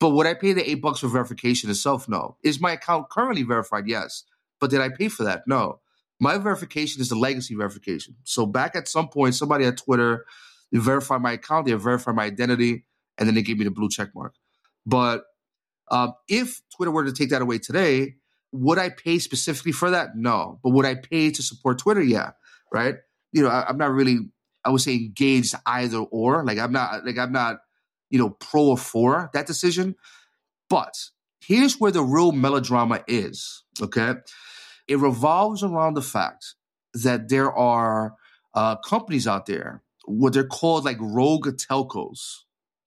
[0.00, 2.08] But would I pay the eight bucks for verification itself?
[2.08, 2.36] No.
[2.42, 3.86] Is my account currently verified?
[3.86, 4.24] Yes.
[4.60, 5.44] But did I pay for that?
[5.46, 5.80] No.
[6.20, 8.16] My verification is the legacy verification.
[8.24, 10.26] So back at some point, somebody at Twitter
[10.72, 12.84] verified my account, they verified my identity,
[13.18, 14.34] and then they gave me the blue check mark.
[14.86, 15.24] But
[15.90, 18.14] um, if Twitter were to take that away today,
[18.52, 20.10] would I pay specifically for that?
[20.16, 20.60] No.
[20.62, 22.02] But would I pay to support Twitter?
[22.02, 22.30] Yeah
[22.74, 22.96] right?
[23.32, 24.18] You know, I, am not really,
[24.64, 26.44] I would say, engaged either or.
[26.44, 27.58] Like I'm not, like I'm not,
[28.10, 29.94] you know, pro or for that decision.
[30.68, 30.94] But
[31.40, 33.64] here's where the real melodrama is.
[33.80, 34.14] Okay,
[34.88, 36.54] it revolves around the fact
[36.94, 38.14] that there are
[38.54, 42.42] uh, companies out there, what they're called like rogue telcos.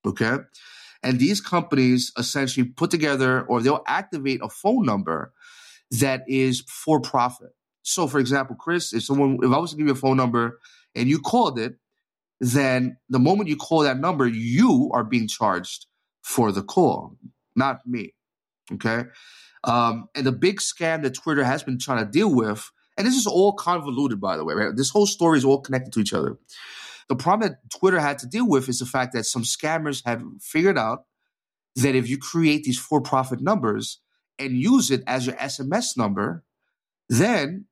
[0.06, 0.38] Okay.
[1.04, 5.34] And these companies essentially put together or they'll activate a phone number
[5.92, 7.52] that is for profit.
[7.84, 10.60] So, for example, Chris, if someone, if I was to give you a phone number
[10.96, 11.76] and you called it,
[12.40, 15.86] then the moment you call that number, you are being charged
[16.22, 17.18] for the call,
[17.56, 18.14] not me.
[18.74, 19.06] Okay.
[19.64, 23.16] Um, and the big scam that Twitter has been trying to deal with, and this
[23.16, 24.76] is all convoluted, by the way, right?
[24.76, 26.38] This whole story is all connected to each other.
[27.10, 30.24] The problem that Twitter had to deal with is the fact that some scammers have
[30.42, 31.06] figured out
[31.76, 34.00] that if you create these for profit numbers
[34.40, 36.44] and use it as your SMS number,
[37.10, 37.66] then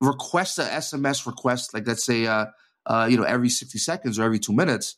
[0.00, 2.46] request a SMS request, like let's say, uh,
[2.86, 4.96] uh, you know, every 60 seconds or every two minutes,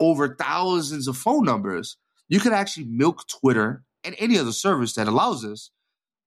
[0.00, 1.96] over thousands of phone numbers,
[2.28, 5.70] you can actually milk Twitter and any other service that allows this,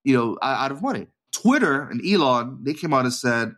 [0.04, 1.08] you know, out of money.
[1.34, 3.54] Twitter and Elon, they came out and said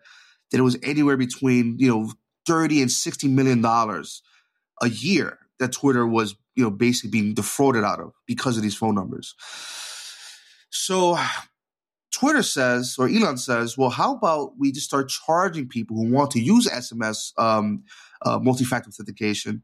[0.52, 2.12] that it was anywhere between, you know,
[2.50, 4.24] 30 and 60 million dollars
[4.82, 8.76] a year that Twitter was, you know, basically being defrauded out of because of these
[8.76, 9.36] phone numbers.
[10.72, 11.18] So
[12.12, 16.32] Twitter says, or Elon says, well, how about we just start charging people who want
[16.32, 17.84] to use SMS um,
[18.24, 19.62] uh, multi-factor authentication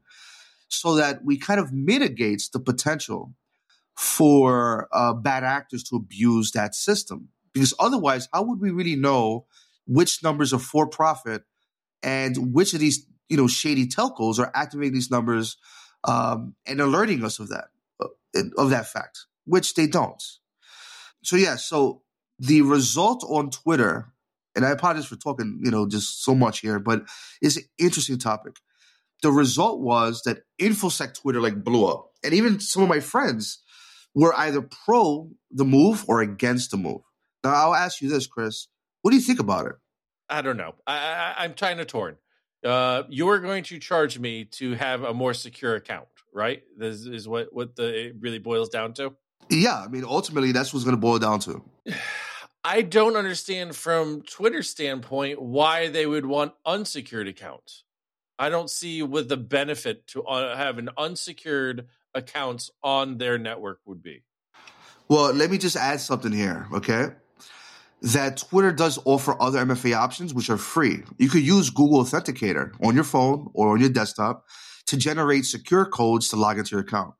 [0.68, 3.34] so that we kind of mitigates the potential
[3.96, 7.30] for uh, bad actors to abuse that system.
[7.52, 9.46] Because otherwise, how would we really know
[9.86, 11.42] which numbers are for profit
[12.02, 15.56] and which of these you know shady telcos are activating these numbers
[16.04, 17.66] um, and alerting us of that
[18.00, 18.08] uh,
[18.56, 20.22] of that fact, which they don't.
[21.22, 22.02] So yeah, so
[22.38, 24.12] the result on Twitter,
[24.54, 27.02] and I apologize for talking you know just so much here, but
[27.42, 28.56] it's an interesting topic.
[29.22, 33.62] The result was that infosec Twitter like blew up, and even some of my friends
[34.14, 37.02] were either pro the move or against the move.
[37.42, 38.68] Now I'll ask you this, Chris.
[39.02, 39.76] What do you think about it?
[40.28, 40.74] I don't know.
[40.86, 42.16] I, I, am kind of torn.
[42.64, 46.62] Uh, you're going to charge me to have a more secure account, right?
[46.76, 49.14] This is what what the it really boils down to.
[49.48, 51.62] Yeah, I mean, ultimately, that's what's going to boil down to.
[52.64, 57.84] I don't understand from Twitter's standpoint why they would want unsecured accounts.
[58.40, 63.78] I don't see what the benefit to uh, have an unsecured accounts on their network
[63.86, 64.24] would be.
[65.08, 67.10] Well, let me just add something here, okay?
[68.02, 71.02] That Twitter does offer other MFA options, which are free.
[71.18, 74.44] You could use Google Authenticator on your phone or on your desktop
[74.86, 77.14] to generate secure codes to log into your account.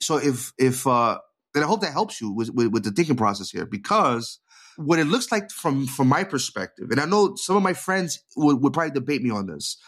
[0.00, 1.18] So if if uh,
[1.54, 4.40] and I hope that helps you with, with, with the thinking process here because
[4.76, 8.22] what it looks like from from my perspective, and I know some of my friends
[8.36, 9.78] would, would probably debate me on this.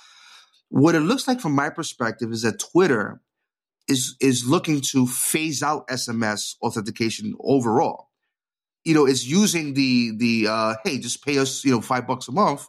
[0.71, 3.21] What it looks like from my perspective is that Twitter
[3.89, 8.08] is is looking to phase out SMS authentication overall
[8.89, 12.27] you know, is using the the uh, hey, just pay us, you know, five bucks
[12.27, 12.67] a month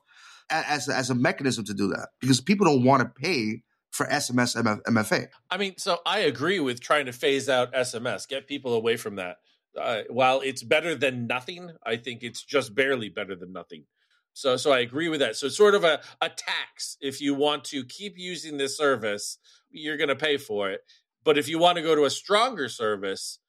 [0.49, 4.62] as as a mechanism to do that because people don't want to pay for SMS
[4.62, 5.27] MF, MFA.
[5.49, 9.15] I mean, so I agree with trying to phase out SMS, get people away from
[9.15, 9.38] that.
[9.79, 13.86] Uh, while it's better than nothing, I think it's just barely better than nothing.
[14.34, 15.38] So, so I agree with that.
[15.38, 16.97] So, it's sort of a, a tax.
[16.99, 19.38] If you want to keep using this service,
[19.69, 20.82] you're going to pay for it.
[21.23, 23.39] But if you want to go to a stronger service,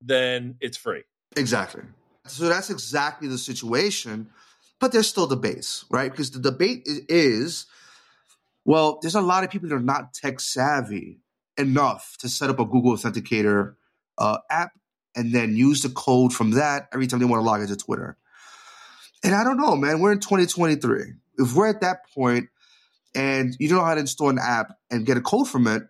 [0.00, 1.04] then it's free.
[1.36, 1.82] Exactly.
[2.26, 4.30] So that's exactly the situation.
[4.80, 6.10] But there's still debates, right?
[6.10, 7.66] Because the debate is
[8.64, 11.20] well, there's a lot of people that are not tech savvy
[11.58, 13.74] enough to set up a Google Authenticator
[14.18, 14.72] uh, app
[15.14, 18.16] and then use the code from that every time they want to log into Twitter.
[19.22, 20.00] And I don't know, man.
[20.00, 21.12] We're in 2023.
[21.38, 22.48] If we're at that point
[23.14, 25.82] and you don't know how to install an app and get a code from it,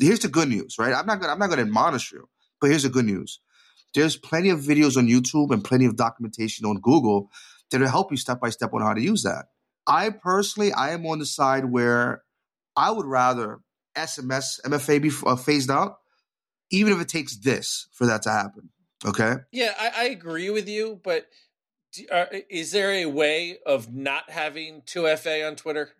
[0.00, 0.94] here's the good news, right?
[0.94, 2.28] I'm not gonna I'm not gonna admonish you,
[2.60, 3.40] but here's the good news
[3.94, 7.30] there's plenty of videos on YouTube and plenty of documentation on Google
[7.70, 9.46] that'll help you step by step on how to use that.
[9.86, 12.22] I personally, I am on the side where
[12.76, 13.60] I would rather
[13.96, 15.98] SMS MFA be uh, phased out,
[16.70, 18.70] even if it takes this for that to happen.
[19.04, 19.34] Okay.
[19.50, 21.26] Yeah, I, I agree with you, but
[21.92, 25.90] do, uh, is there a way of not having two FA on Twitter?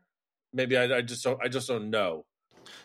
[0.53, 1.41] Maybe I, I just don't.
[1.43, 2.25] I just don't know.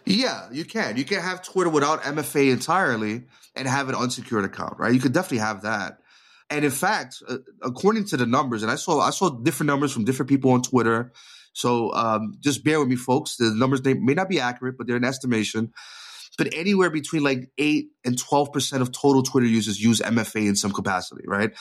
[0.06, 0.98] Yeah, you can.
[0.98, 3.24] You can have Twitter without MFA entirely
[3.56, 4.94] and have an unsecured account, right?
[4.94, 6.00] You could definitely have that.
[6.50, 9.92] And in fact, uh, according to the numbers, and I saw I saw different numbers
[9.92, 11.12] from different people on Twitter.
[11.54, 13.36] So um, just bear with me, folks.
[13.36, 15.74] The numbers they may not be accurate, but they're an estimation.
[16.38, 20.56] But anywhere between like eight and twelve percent of total Twitter users use MFA in
[20.56, 21.52] some capacity, right?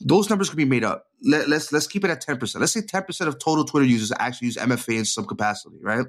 [0.00, 1.06] Those numbers could be made up.
[1.22, 2.60] Let, let's let's keep it at ten percent.
[2.60, 6.06] Let's say ten percent of total Twitter users actually use MFA in some capacity, right?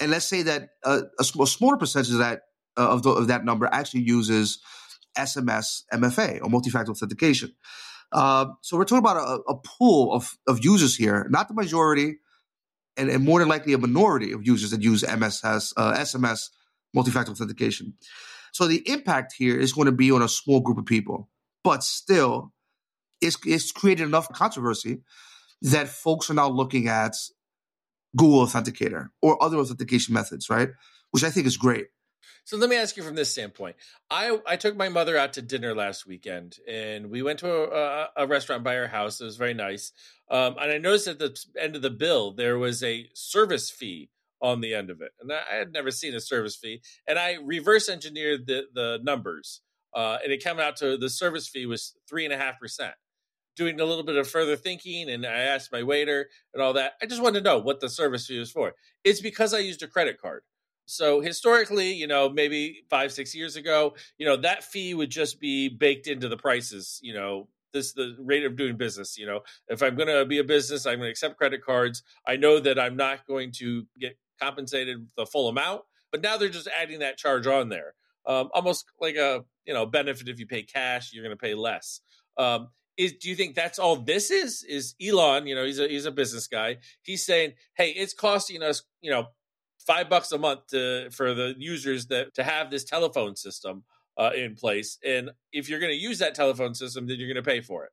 [0.00, 2.42] And let's say that uh, a, a, smaller percentage of that
[2.76, 4.60] uh, of, the, of that number actually uses
[5.16, 7.52] SMS MFA or multi-factor authentication.
[8.12, 12.16] Uh, so we're talking about a, a, pool of, of users here, not the majority,
[12.96, 16.48] and, and, more than likely a minority of users that use MSS, SMS
[16.94, 17.94] multi-factor authentication.
[18.52, 21.28] So the impact here is going to be on a small group of people,
[21.62, 22.52] but still,
[23.20, 25.02] it's, it's created enough controversy
[25.62, 27.14] that folks are now looking at
[28.16, 30.70] Google Authenticator or other authentication methods, right?
[31.10, 31.88] Which I think is great.
[32.48, 33.76] So let me ask you from this standpoint.
[34.10, 38.08] I I took my mother out to dinner last weekend, and we went to a,
[38.16, 39.20] a restaurant by her house.
[39.20, 39.92] It was very nice,
[40.30, 44.08] um, and I noticed at the end of the bill there was a service fee
[44.40, 46.80] on the end of it, and I had never seen a service fee.
[47.06, 49.60] And I reverse engineered the the numbers,
[49.94, 52.94] uh, and it came out to the service fee was three and a half percent.
[53.58, 56.92] Doing a little bit of further thinking, and I asked my waiter and all that.
[57.02, 58.74] I just wanted to know what the service fee was for.
[59.02, 60.42] It's because I used a credit card.
[60.86, 65.40] So historically, you know, maybe five, six years ago, you know, that fee would just
[65.40, 69.18] be baked into the prices, you know, this the rate of doing business.
[69.18, 72.02] You know, if I'm going to be a business, I'm going to accept credit cards.
[72.26, 76.48] I know that I'm not going to get compensated the full amount, but now they're
[76.48, 77.94] just adding that charge on there,
[78.26, 80.28] um, almost like a you know benefit.
[80.28, 82.00] If you pay cash, you're going to pay less.
[82.36, 82.68] Um,
[82.98, 84.64] is do you think that's all this is?
[84.64, 85.46] Is Elon?
[85.46, 86.78] You know, he's a he's a business guy.
[87.02, 89.28] He's saying, hey, it's costing us, you know,
[89.86, 93.84] five bucks a month to, for the users that to have this telephone system
[94.18, 94.98] uh, in place.
[95.06, 97.84] And if you're going to use that telephone system, then you're going to pay for
[97.84, 97.90] it.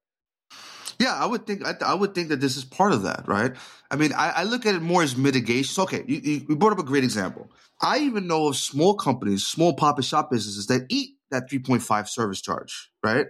[1.00, 3.54] Yeah, I would think I, I, would think that this is part of that, right?
[3.91, 5.84] I mean, I, I look at it more as mitigation.
[5.84, 7.52] Okay, you, you, brought up a great example.
[7.82, 12.08] I even know of small companies, small pop and shop businesses that eat that 3.5
[12.08, 13.28] service charge, right?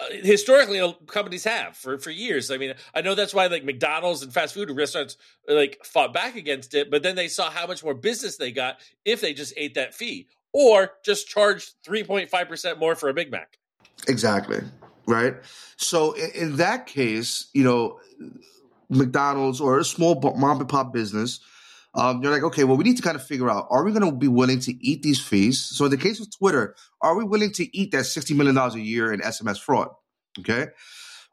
[0.00, 2.50] Uh, historically uh, companies have for for years.
[2.50, 5.16] I mean, I know that's why like McDonald's and fast food restaurants
[5.48, 8.78] like fought back against it, but then they saw how much more business they got
[9.04, 13.58] if they just ate that fee or just charged 3.5% more for a Big Mac.
[14.08, 14.60] Exactly.
[15.06, 15.34] Right?
[15.76, 17.98] So in, in that case, you know,
[18.88, 21.40] McDonald's or a small mom and pop business
[21.94, 24.04] um, you're like, okay, well, we need to kind of figure out: Are we going
[24.04, 25.60] to be willing to eat these fees?
[25.60, 28.74] So, in the case of Twitter, are we willing to eat that sixty million dollars
[28.74, 29.88] a year in SMS fraud?
[30.38, 30.68] Okay,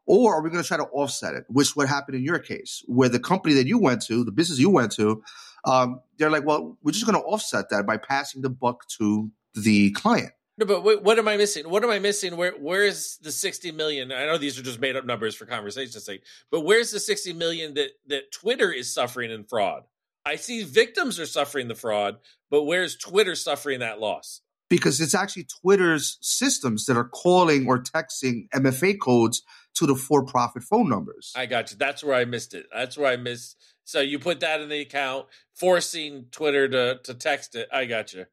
[0.06, 1.46] or are we going to try to offset it?
[1.48, 4.60] Which what happened in your case, where the company that you went to, the business
[4.60, 5.24] you went to,
[5.64, 9.32] um, they're like, well, we're just going to offset that by passing the buck to
[9.54, 10.32] the client.
[10.58, 11.70] No, but wait, what am I missing?
[11.70, 12.36] What am I missing?
[12.36, 14.12] Where where's the sixty million?
[14.12, 17.32] I know these are just made up numbers for conversation's sake, but where's the sixty
[17.32, 19.84] million that that Twitter is suffering in fraud?
[20.26, 22.18] I see victims are suffering the fraud,
[22.50, 24.42] but where's Twitter suffering that loss?
[24.70, 29.42] Because it's actually Twitter's systems that are calling or texting MFA codes
[29.76, 31.34] to the for profit phone numbers.
[31.36, 31.78] I got you.
[31.78, 32.68] That's where I missed it.
[32.74, 33.58] That's where I missed.
[33.86, 37.68] So you put that in the account, forcing Twitter to, to text it.
[37.74, 38.26] I got you.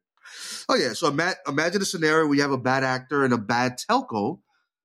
[0.69, 0.93] Oh, yeah.
[0.93, 4.39] So ima- imagine a scenario where you have a bad actor and a bad telco.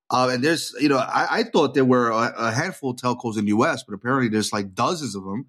[0.09, 3.37] Uh, and there's, you know, I, I thought there were a, a handful of telcos
[3.39, 5.47] in the US, but apparently there's like dozens of them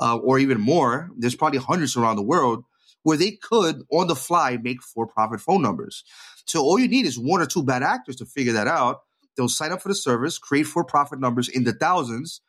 [0.00, 1.10] uh, or even more.
[1.16, 2.64] There's probably hundreds around the world
[3.02, 6.04] where they could, on the fly, make for profit phone numbers.
[6.46, 9.02] So all you need is one or two bad actors to figure that out.
[9.36, 12.40] They'll sign up for the service, create for profit numbers in the thousands,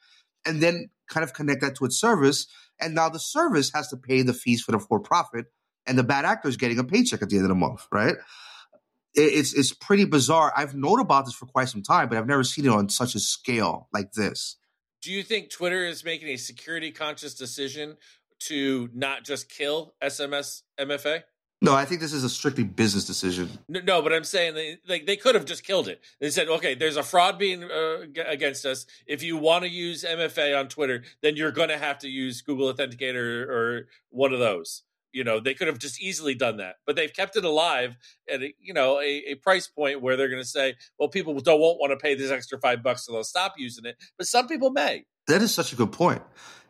[0.46, 2.48] and then kind of connect that to its service.
[2.80, 5.46] And now the service has to pay the fees for the for profit,
[5.86, 8.16] and the bad actor is getting a paycheck at the end of the month, right?
[9.14, 10.54] It's it's pretty bizarre.
[10.56, 13.16] I've known about this for quite some time, but I've never seen it on such
[13.16, 14.58] a scale like this
[15.02, 17.98] do you think Twitter is making a security conscious decision
[18.40, 21.24] to not just kill SMS MFA?
[21.60, 23.50] No, I think this is a strictly business decision.
[23.68, 26.02] No, no but I'm saying they, like they could have just killed it.
[26.20, 28.86] They said, okay, there's a fraud being uh, against us.
[29.08, 32.42] If you want to use MFA on Twitter, then you're going to have to use
[32.42, 34.84] Google Authenticator or one of those.
[35.17, 37.97] You know, they could have just easily done that, but they've kept it alive
[38.32, 41.34] at a, you know a, a price point where they're going to say, well, people
[41.39, 43.97] don't won't want to pay this extra five bucks, so they'll stop using it.
[44.15, 45.06] But some people may.
[45.27, 46.21] That is such a good point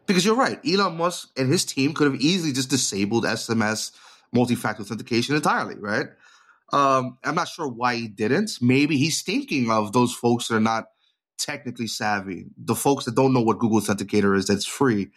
[0.06, 0.60] because you're right.
[0.66, 3.92] Elon Musk and his team could have easily just disabled SMS
[4.32, 6.08] multi-factor authentication entirely, right?
[6.72, 8.60] Um, I'm not sure why he didn't.
[8.62, 10.86] Maybe he's thinking of those folks that are not
[11.38, 15.10] technically savvy, the folks that don't know what Google Authenticator is that's free.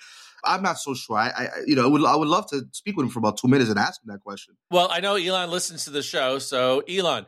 [0.44, 1.16] I'm not so sure.
[1.16, 3.38] I, I you know, I would, I would love to speak with him for about
[3.38, 4.56] two minutes and ask him that question.
[4.70, 7.26] Well, I know Elon listens to the show, so Elon,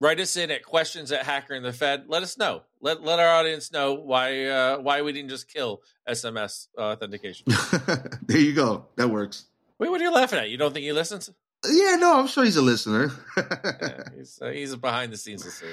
[0.00, 2.04] write us in at questions at Hacker and the Fed.
[2.08, 2.62] Let us know.
[2.80, 7.46] Let let our audience know why uh, why we didn't just kill SMS authentication.
[8.22, 8.86] there you go.
[8.96, 9.46] That works.
[9.78, 10.50] Wait, what are you laughing at?
[10.50, 11.30] You don't think he listens?
[11.68, 13.10] Yeah, no, I'm sure he's a listener.
[13.36, 15.70] yeah, he's uh, he's a behind the scenes listener.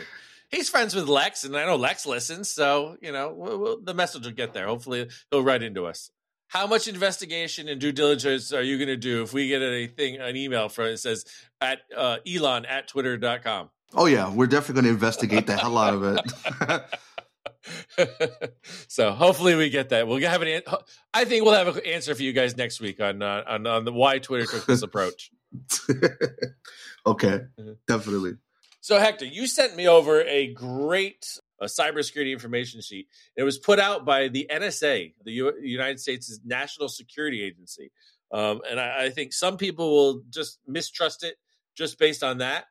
[0.50, 3.94] He's friends with Lex, and I know Lex listens, so you know we'll, we'll, the
[3.94, 4.68] message will get there.
[4.68, 6.12] Hopefully, he'll write into us
[6.56, 9.88] how much investigation and due diligence are you going to do if we get a
[9.88, 11.26] thing, an email from it says
[11.60, 13.70] at uh, Elon at twitter.com?
[13.94, 14.34] Oh, yeah.
[14.34, 16.18] We're definitely going to investigate the hell out of
[18.00, 18.08] it.
[18.88, 20.08] so hopefully we get that.
[20.08, 20.62] We'll have an.
[21.14, 23.84] I think we'll have an answer for you guys next week on uh, on on
[23.84, 25.32] the why Twitter took this approach.
[27.06, 27.42] okay,
[27.88, 28.34] definitely.
[28.82, 33.08] So, Hector, you sent me over a great uh, cybersecurity information sheet.
[33.36, 37.92] It was put out by the NSA, the U- United States National Security Agency.
[38.32, 41.36] Um, and I, I think some people will just mistrust it
[41.76, 42.66] just based on that.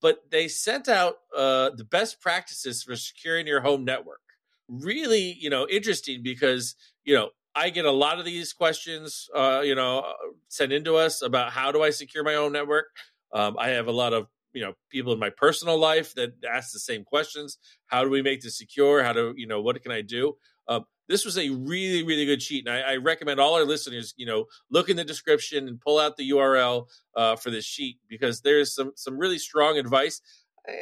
[0.00, 4.20] But they sent out uh, the best practices for securing your home network.
[4.68, 6.74] Really, you know, interesting because
[7.04, 10.04] you know I get a lot of these questions, uh, you know,
[10.48, 12.86] sent into us about how do I secure my own network.
[13.32, 16.72] Um, I have a lot of you know people in my personal life that ask
[16.72, 17.58] the same questions.
[17.86, 19.02] How do we make this secure?
[19.02, 20.34] How do you know what can I do?
[20.68, 24.14] Um, this was a really really good sheet, and I, I, recommend all our listeners,
[24.16, 27.98] you know, look in the description and pull out the URL uh, for this sheet
[28.08, 30.22] because there's some some really strong advice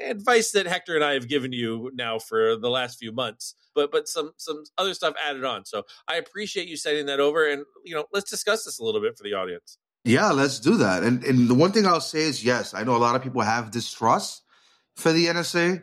[0.07, 3.91] advice that Hector and I have given you now for the last few months, but
[3.91, 5.65] but some some other stuff added on.
[5.65, 9.01] So I appreciate you sending that over, and you know, let's discuss this a little
[9.01, 9.79] bit for the audience.
[10.05, 11.03] Yeah, let's do that.
[11.03, 13.43] And and the one thing I'll say is yes, I know a lot of people
[13.43, 14.43] have distrust
[14.97, 15.83] for the NSA,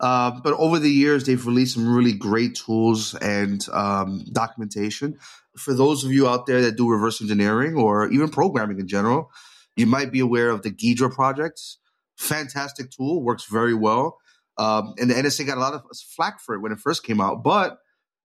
[0.00, 5.18] uh, but over the years they've released some really great tools and um, documentation.
[5.56, 9.30] For those of you out there that do reverse engineering or even programming in general,
[9.76, 11.78] you might be aware of the Ghidra projects
[12.20, 14.18] fantastic tool, works very well.
[14.58, 15.82] Um, and the NSA got a lot of
[16.14, 17.78] flack for it when it first came out, but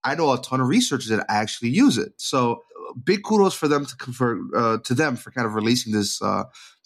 [0.04, 2.14] I know a ton of researchers that actually use it.
[2.18, 2.62] So
[3.04, 6.44] big kudos for them to for, uh, to them for kind of releasing this uh,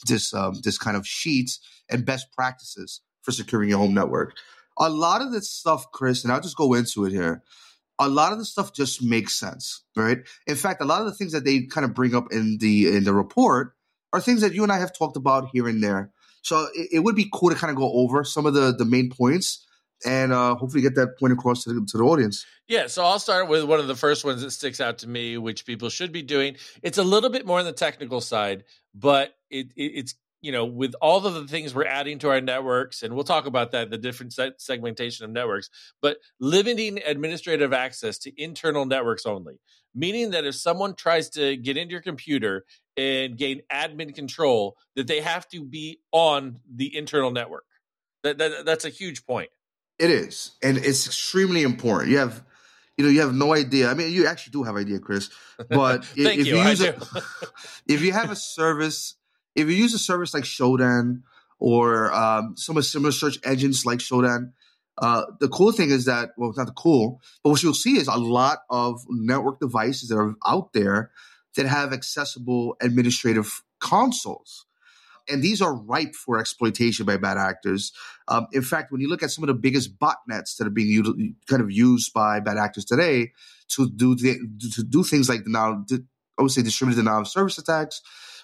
[0.08, 4.36] this um, this kind of sheets and best practices for securing your home network.
[4.78, 7.44] A lot of this stuff, Chris, and I'll just go into it here.
[8.00, 10.20] A lot of the stuff just makes sense, right?
[10.48, 12.96] In fact, a lot of the things that they kind of bring up in the
[12.96, 13.74] in the report
[14.14, 16.12] are things that you and I have talked about here and there.
[16.42, 18.86] So it, it, would be cool to kind of go over some of the the
[18.86, 19.66] main points
[20.06, 22.46] and uh, hopefully get that point across to the, to the audience.
[22.68, 25.38] Yeah, so I'll start with one of the first ones that sticks out to me,
[25.38, 26.56] which people should be doing.
[26.84, 30.66] It's a little bit more on the technical side, but it, it it's you know
[30.66, 33.90] with all of the things we're adding to our networks, and we'll talk about that
[33.90, 35.70] the different segmentation of networks,
[36.02, 39.60] but limiting administrative access to internal networks only,
[39.94, 42.66] meaning that if someone tries to get into your computer
[43.00, 47.64] and gain admin control that they have to be on the internal network.
[48.24, 49.50] That, that that's a huge point.
[50.00, 52.10] It is, and it's extremely important.
[52.10, 52.42] You have,
[52.98, 53.90] you know, you have no idea.
[53.90, 55.30] I mean, you actually do have idea, Chris.
[55.70, 56.96] But if, you, you use a,
[57.88, 59.16] if you have a service,
[59.56, 61.24] if you use a service like Shodan
[61.60, 64.54] or um, some of similar search engines like Shodan,
[65.00, 67.98] uh, the cool thing is that, well, it's not the cool, but what you'll see
[67.98, 71.12] is a lot of network devices that are out there
[71.56, 74.66] that have accessible administrative consoles.
[75.30, 77.92] And these are ripe for exploitation by bad actors.
[78.28, 80.88] Um, in fact, when you look at some of the biggest botnets that are being
[80.88, 83.32] u- kind of used by bad actors today
[83.70, 84.40] to do the,
[84.74, 85.86] to do things like now,
[86.38, 88.02] I would say distributed denial of service attacks,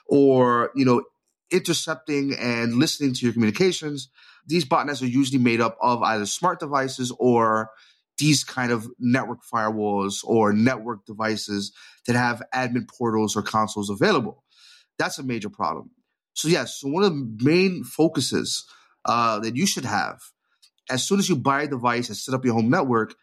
[0.07, 1.03] or you know,
[1.51, 4.09] intercepting and listening to your communications.
[4.47, 7.71] These botnets are usually made up of either smart devices or
[8.17, 11.73] these kind of network firewalls or network devices
[12.07, 14.43] that have admin portals or consoles available.
[14.97, 15.91] That's a major problem.
[16.35, 18.65] So yes, so one of the main focuses
[19.03, 20.19] uh, that you should have
[20.89, 23.15] as soon as you buy a device and set up your home network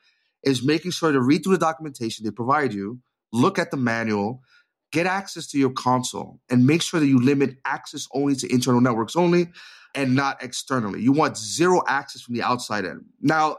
[0.42, 2.98] is making sure to read through the documentation they provide you,
[3.32, 4.42] look at the manual,
[4.90, 8.80] get access to your console, and make sure that you limit access only to internal
[8.80, 9.48] networks only
[9.94, 11.00] and not externally.
[11.00, 13.04] You want zero access from the outside in.
[13.20, 13.58] Now,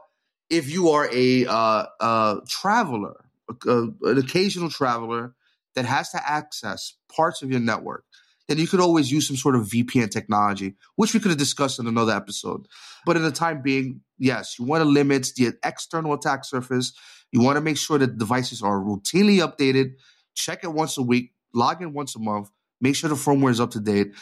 [0.49, 3.25] if you are a uh, uh, traveler,
[3.65, 5.33] an occasional traveler
[5.75, 8.03] that has to access parts of your network,
[8.47, 11.79] then you could always use some sort of VPN technology, which we could have discussed
[11.79, 12.67] in another episode.
[13.05, 16.93] But in the time being, yes, you want to limit the external attack surface.
[17.31, 19.93] You want to make sure that devices are routinely updated.
[20.35, 22.49] Check it once a week, log in once a month,
[22.81, 24.13] make sure the firmware is up to date.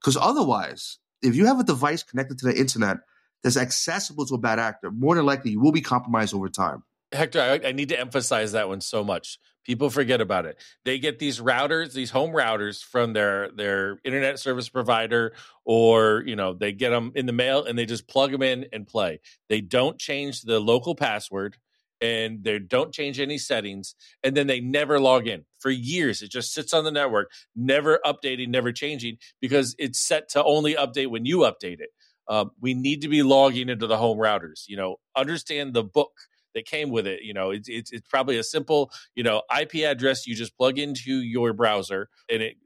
[0.00, 2.98] Because otherwise, if you have a device connected to the internet
[3.42, 6.82] that's accessible to a bad actor, more than likely you will be compromised over time.
[7.12, 9.38] Hector, I, I, need to emphasize that one so much.
[9.64, 10.58] People forget about it.
[10.84, 15.34] They get these routers, these home routers from their their internet service provider,
[15.64, 18.66] or you know they get them in the mail and they just plug them in
[18.72, 19.20] and play.
[19.48, 21.56] They don't change the local password
[22.00, 26.22] and they don't change any settings, and then they never log in for years.
[26.22, 30.74] It just sits on the network, never updating, never changing because it's set to only
[30.74, 31.90] update when you update it.
[32.28, 34.64] Um, we need to be logging into the home routers.
[34.68, 36.12] You know, understand the book
[36.54, 37.22] that came with it.
[37.22, 40.78] You know, it's, it's, it's probably a simple, you know, IP address you just plug
[40.78, 42.56] into your browser and it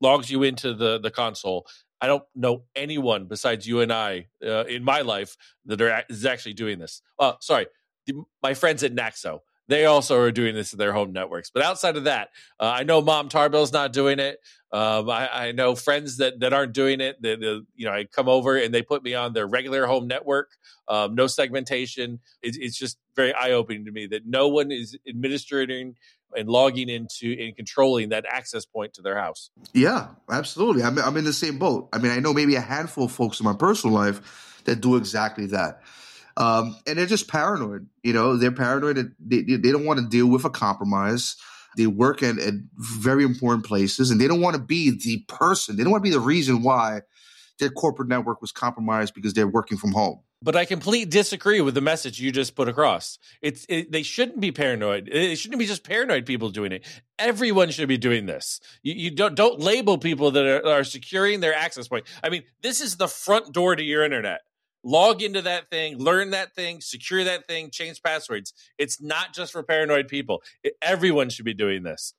[0.00, 1.66] logs you into the the console.
[2.00, 5.36] I don't know anyone besides you and I uh, in my life
[5.66, 7.02] that are is actually doing this.
[7.18, 7.66] Uh, sorry,
[8.06, 9.40] the, my friends at Naxo.
[9.70, 11.48] They also are doing this in their home networks.
[11.48, 14.40] But outside of that, uh, I know Mom Tarbell's not doing it.
[14.72, 17.16] Um, I, I, know friends that, that aren't doing it.
[17.22, 20.50] You know, I come over and they put me on their regular home network.
[20.86, 22.20] Um, no segmentation.
[22.42, 25.96] It, it's just very eye opening to me that no one is administering
[26.36, 29.50] and logging into and controlling that access point to their house.
[29.72, 30.82] Yeah, absolutely.
[30.82, 31.88] I'm, I'm in the same boat.
[31.92, 34.96] I mean, I know maybe a handful of folks in my personal life that do
[34.96, 35.82] exactly that.
[36.40, 37.86] Um, and they're just paranoid.
[38.02, 39.14] You know, they're paranoid.
[39.20, 41.36] They, they don't want to deal with a compromise.
[41.76, 45.76] They work at, at very important places and they don't want to be the person.
[45.76, 47.02] They don't want to be the reason why
[47.58, 50.20] their corporate network was compromised because they're working from home.
[50.42, 53.18] But I completely disagree with the message you just put across.
[53.42, 55.10] It's it, they shouldn't be paranoid.
[55.12, 56.86] It shouldn't be just paranoid people doing it.
[57.18, 58.58] Everyone should be doing this.
[58.82, 62.06] You, you don't don't label people that are, are securing their access point.
[62.24, 64.40] I mean, this is the front door to your internet
[64.82, 68.52] log into that thing, learn that thing, secure that thing, change passwords.
[68.78, 70.42] It's not just for paranoid people.
[70.62, 72.14] It, everyone should be doing this.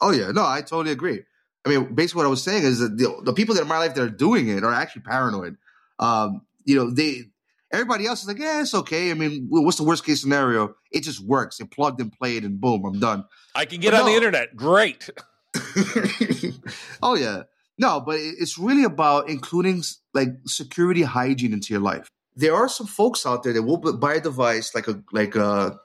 [0.00, 1.22] Oh yeah, no, I totally agree.
[1.64, 3.78] I mean, basically, what I was saying is that the, the people that in my
[3.78, 5.56] life that are doing it are actually paranoid.
[5.98, 7.24] Um, you know, they
[7.72, 9.10] everybody else is like, yeah, it's okay.
[9.10, 10.74] I mean, what's the worst case scenario?
[10.90, 11.60] It just works.
[11.60, 13.26] It plugged and played, and boom, I'm done.
[13.54, 14.12] I can get but on no.
[14.12, 14.56] the internet.
[14.56, 15.10] Great.
[17.02, 17.42] oh yeah,
[17.76, 19.82] no, but it's really about including
[20.14, 22.08] like security hygiene into your life.
[22.36, 25.78] There are some folks out there that will buy a device like a like a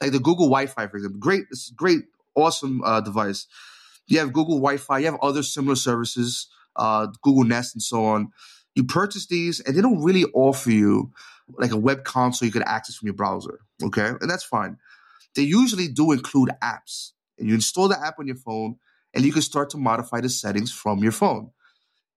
[0.00, 1.20] like the Google Wi-Fi, for example.
[1.20, 2.02] Great, it's great,
[2.34, 3.46] awesome uh, device.
[4.06, 4.98] You have Google Wi-Fi.
[4.98, 8.32] You have other similar services, uh, Google Nest, and so on.
[8.74, 11.12] You purchase these, and they don't really offer you
[11.58, 13.60] like a web console you can access from your browser.
[13.82, 14.78] Okay, and that's fine.
[15.34, 18.76] They usually do include apps, and you install the app on your phone
[19.14, 21.50] and you can start to modify the settings from your phone.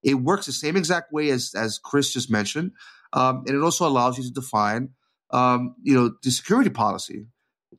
[0.06, 2.72] It works the same exact way as, as Chris just mentioned,
[3.12, 4.90] um, and it also allows you to define,
[5.32, 7.26] um, you know, the security policy.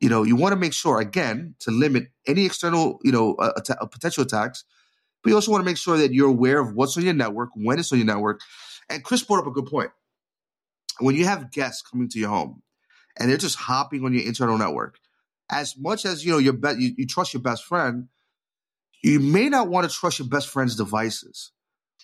[0.01, 3.53] You know, you want to make sure again to limit any external, you know, uh,
[3.55, 4.65] att- potential attacks,
[5.23, 7.49] but you also want to make sure that you're aware of what's on your network,
[7.55, 8.41] when it's on your network.
[8.89, 9.91] And Chris brought up a good point.
[10.99, 12.61] When you have guests coming to your home
[13.17, 14.99] and they're just hopping on your internal network,
[15.49, 18.09] as much as you know your be- you, you trust your best friend,
[19.01, 21.51] you may not want to trust your best friend's devices.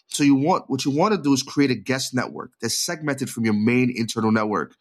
[0.08, 3.30] So you want what you want to do is create a guest network that's segmented
[3.30, 4.76] from your main internal network.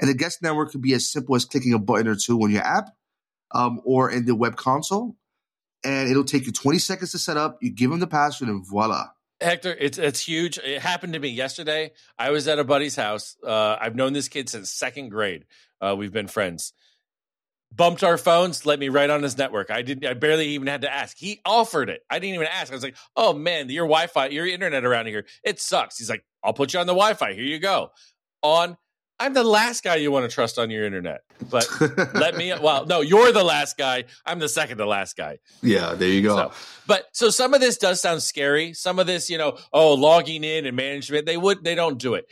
[0.00, 2.50] And the guest network could be as simple as clicking a button or two on
[2.50, 2.90] your app
[3.52, 5.16] um, or in the web console.
[5.84, 7.58] And it'll take you 20 seconds to set up.
[7.62, 9.08] You give them the password and voila.
[9.40, 10.58] Hector, it's it's huge.
[10.58, 11.92] It happened to me yesterday.
[12.18, 13.36] I was at a buddy's house.
[13.44, 15.44] Uh, I've known this kid since second grade.
[15.80, 16.72] Uh, we've been friends
[17.74, 19.70] bumped our phones, let me right on his network.
[19.70, 21.16] I didn't I barely even had to ask.
[21.16, 22.02] He offered it.
[22.10, 22.72] I didn't even ask.
[22.72, 26.24] I was like, "Oh man, your Wi-Fi, your internet around here, it sucks." He's like,
[26.42, 27.32] "I'll put you on the Wi-Fi.
[27.34, 27.90] Here you go."
[28.42, 28.76] On
[29.18, 31.20] I'm the last guy you want to trust on your internet.
[31.48, 31.68] But
[32.14, 34.04] let me well, no, you're the last guy.
[34.26, 35.38] I'm the second to last guy.
[35.62, 36.36] Yeah, there you go.
[36.36, 36.52] So,
[36.86, 38.74] but so some of this does sound scary.
[38.74, 42.14] Some of this, you know, oh, logging in and management, they would they don't do
[42.14, 42.26] it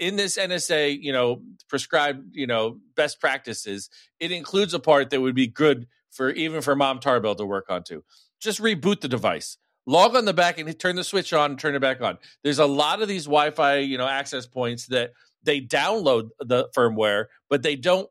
[0.00, 5.20] in this NSA, you know, prescribed, you know, best practices, it includes a part that
[5.20, 8.02] would be good for even for Mom Tarbell to work on too.
[8.40, 9.58] Just reboot the device.
[9.86, 12.18] Log on the back and turn the switch on, turn it back on.
[12.42, 17.26] There's a lot of these Wi-Fi, you know, access points that they download the firmware,
[17.48, 18.08] but they don't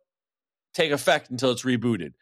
[0.73, 2.13] take effect until it's rebooted.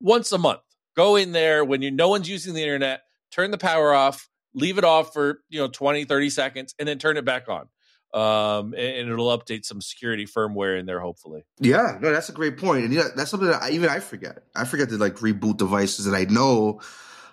[0.00, 0.60] Once a month,
[0.96, 4.78] go in there when you no one's using the internet, turn the power off, leave
[4.78, 7.68] it off for, you know, 20, 30 seconds and then turn it back on
[8.16, 11.44] um, and, it'll update some security firmware in there, hopefully.
[11.60, 14.38] Yeah, no, that's a great point, and yeah, that's something that I, even I forget.
[14.54, 16.80] I forget to like reboot devices that I know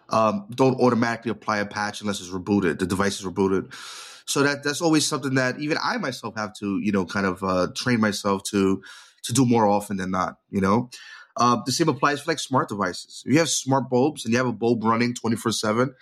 [0.09, 2.79] um, don't automatically apply a patch unless it's rebooted.
[2.79, 3.73] The device is rebooted,
[4.25, 7.41] so that that's always something that even I myself have to you know kind of
[7.43, 8.83] uh, train myself to
[9.23, 10.37] to do more often than not.
[10.49, 10.89] You know.
[11.35, 13.23] Uh, the same applies for like smart devices.
[13.25, 15.95] If you have smart bulbs and you have a bulb running 24 7,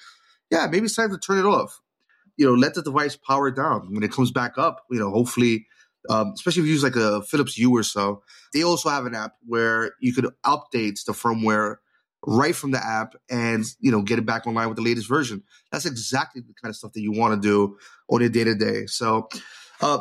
[0.49, 1.79] yeah, maybe it's time to turn it off
[2.37, 4.85] you know, let the device power down when it comes back up.
[4.89, 5.67] You know, hopefully,
[6.09, 8.23] um, especially if you use like a Philips Hue or so,
[8.53, 11.77] they also have an app where you could update the firmware
[12.25, 15.43] right from the app and you know get it back online with the latest version.
[15.71, 17.77] That's exactly the kind of stuff that you want to do
[18.09, 18.85] on your day to day.
[18.85, 19.29] So,
[19.81, 19.99] uh,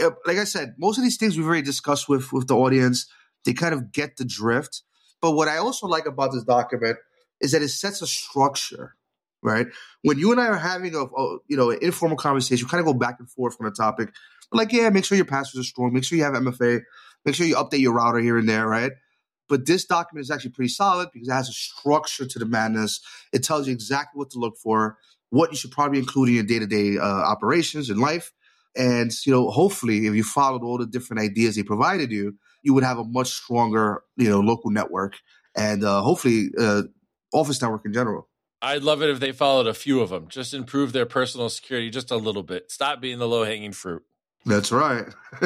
[0.00, 3.06] eh, like I said, most of these things we've already discussed with with the audience.
[3.44, 4.82] They kind of get the drift.
[5.20, 6.98] But what I also like about this document
[7.40, 8.94] is that it sets a structure
[9.42, 9.66] right?
[10.02, 12.86] When you and I are having a, a you know an informal conversation, kind of
[12.86, 14.12] go back and forth on a topic.
[14.50, 15.92] We're like, yeah, make sure your passwords are strong.
[15.92, 16.82] Make sure you have MFA.
[17.24, 18.92] Make sure you update your router here and there, right?
[19.48, 23.00] But this document is actually pretty solid because it has a structure to the madness.
[23.32, 24.98] It tells you exactly what to look for,
[25.30, 28.32] what you should probably include in your day to day operations in life.
[28.74, 32.72] And you know, hopefully, if you followed all the different ideas they provided you, you
[32.74, 35.14] would have a much stronger, you know, local network
[35.54, 36.82] and uh, hopefully uh,
[37.32, 38.28] Office Network in general.
[38.62, 40.28] I'd love it if they followed a few of them.
[40.28, 42.70] Just improve their personal security just a little bit.
[42.70, 44.04] Stop being the low hanging fruit.
[44.44, 45.06] That's right.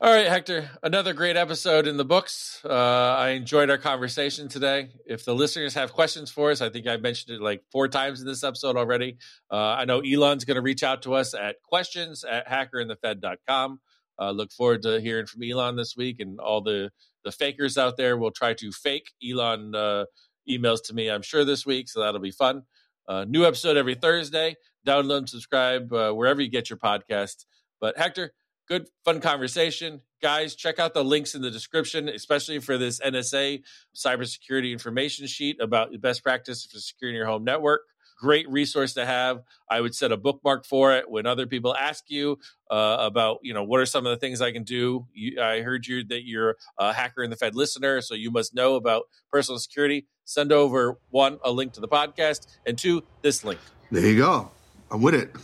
[0.00, 0.70] All right, Hector.
[0.82, 2.60] Another great episode in the books.
[2.64, 4.90] Uh, I enjoyed our conversation today.
[5.06, 8.20] If the listeners have questions for us, I think I mentioned it like four times
[8.20, 9.18] in this episode already.
[9.50, 13.80] Uh, I know Elon's going to reach out to us at questions at hackerandthefed.com.
[14.20, 16.90] Uh, look forward to hearing from Elon this week and all the,
[17.24, 20.04] the fakers out there will try to fake Elon uh,
[20.48, 21.88] emails to me, I'm sure, this week.
[21.88, 22.62] So that'll be fun.
[23.08, 24.56] Uh, new episode every Thursday.
[24.86, 27.44] Download and subscribe uh, wherever you get your podcast.
[27.80, 28.32] But Hector,
[28.68, 30.00] good, fun conversation.
[30.20, 33.62] Guys, check out the links in the description, especially for this NSA
[33.94, 37.82] cybersecurity information sheet about the best practice for securing your home network.
[38.22, 39.42] Great resource to have.
[39.68, 42.38] I would set a bookmark for it when other people ask you
[42.70, 45.08] uh, about, you know, what are some of the things I can do.
[45.12, 48.54] You, I heard you that you're a hacker in the Fed listener, so you must
[48.54, 50.06] know about personal security.
[50.24, 53.58] Send over one, a link to the podcast, and two, this link.
[53.90, 54.52] There you go.
[54.92, 55.34] I'm with it.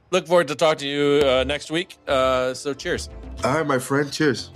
[0.10, 1.98] Look forward to talking to you uh, next week.
[2.06, 3.10] Uh, so, cheers.
[3.44, 4.10] All right, my friend.
[4.10, 4.50] Cheers.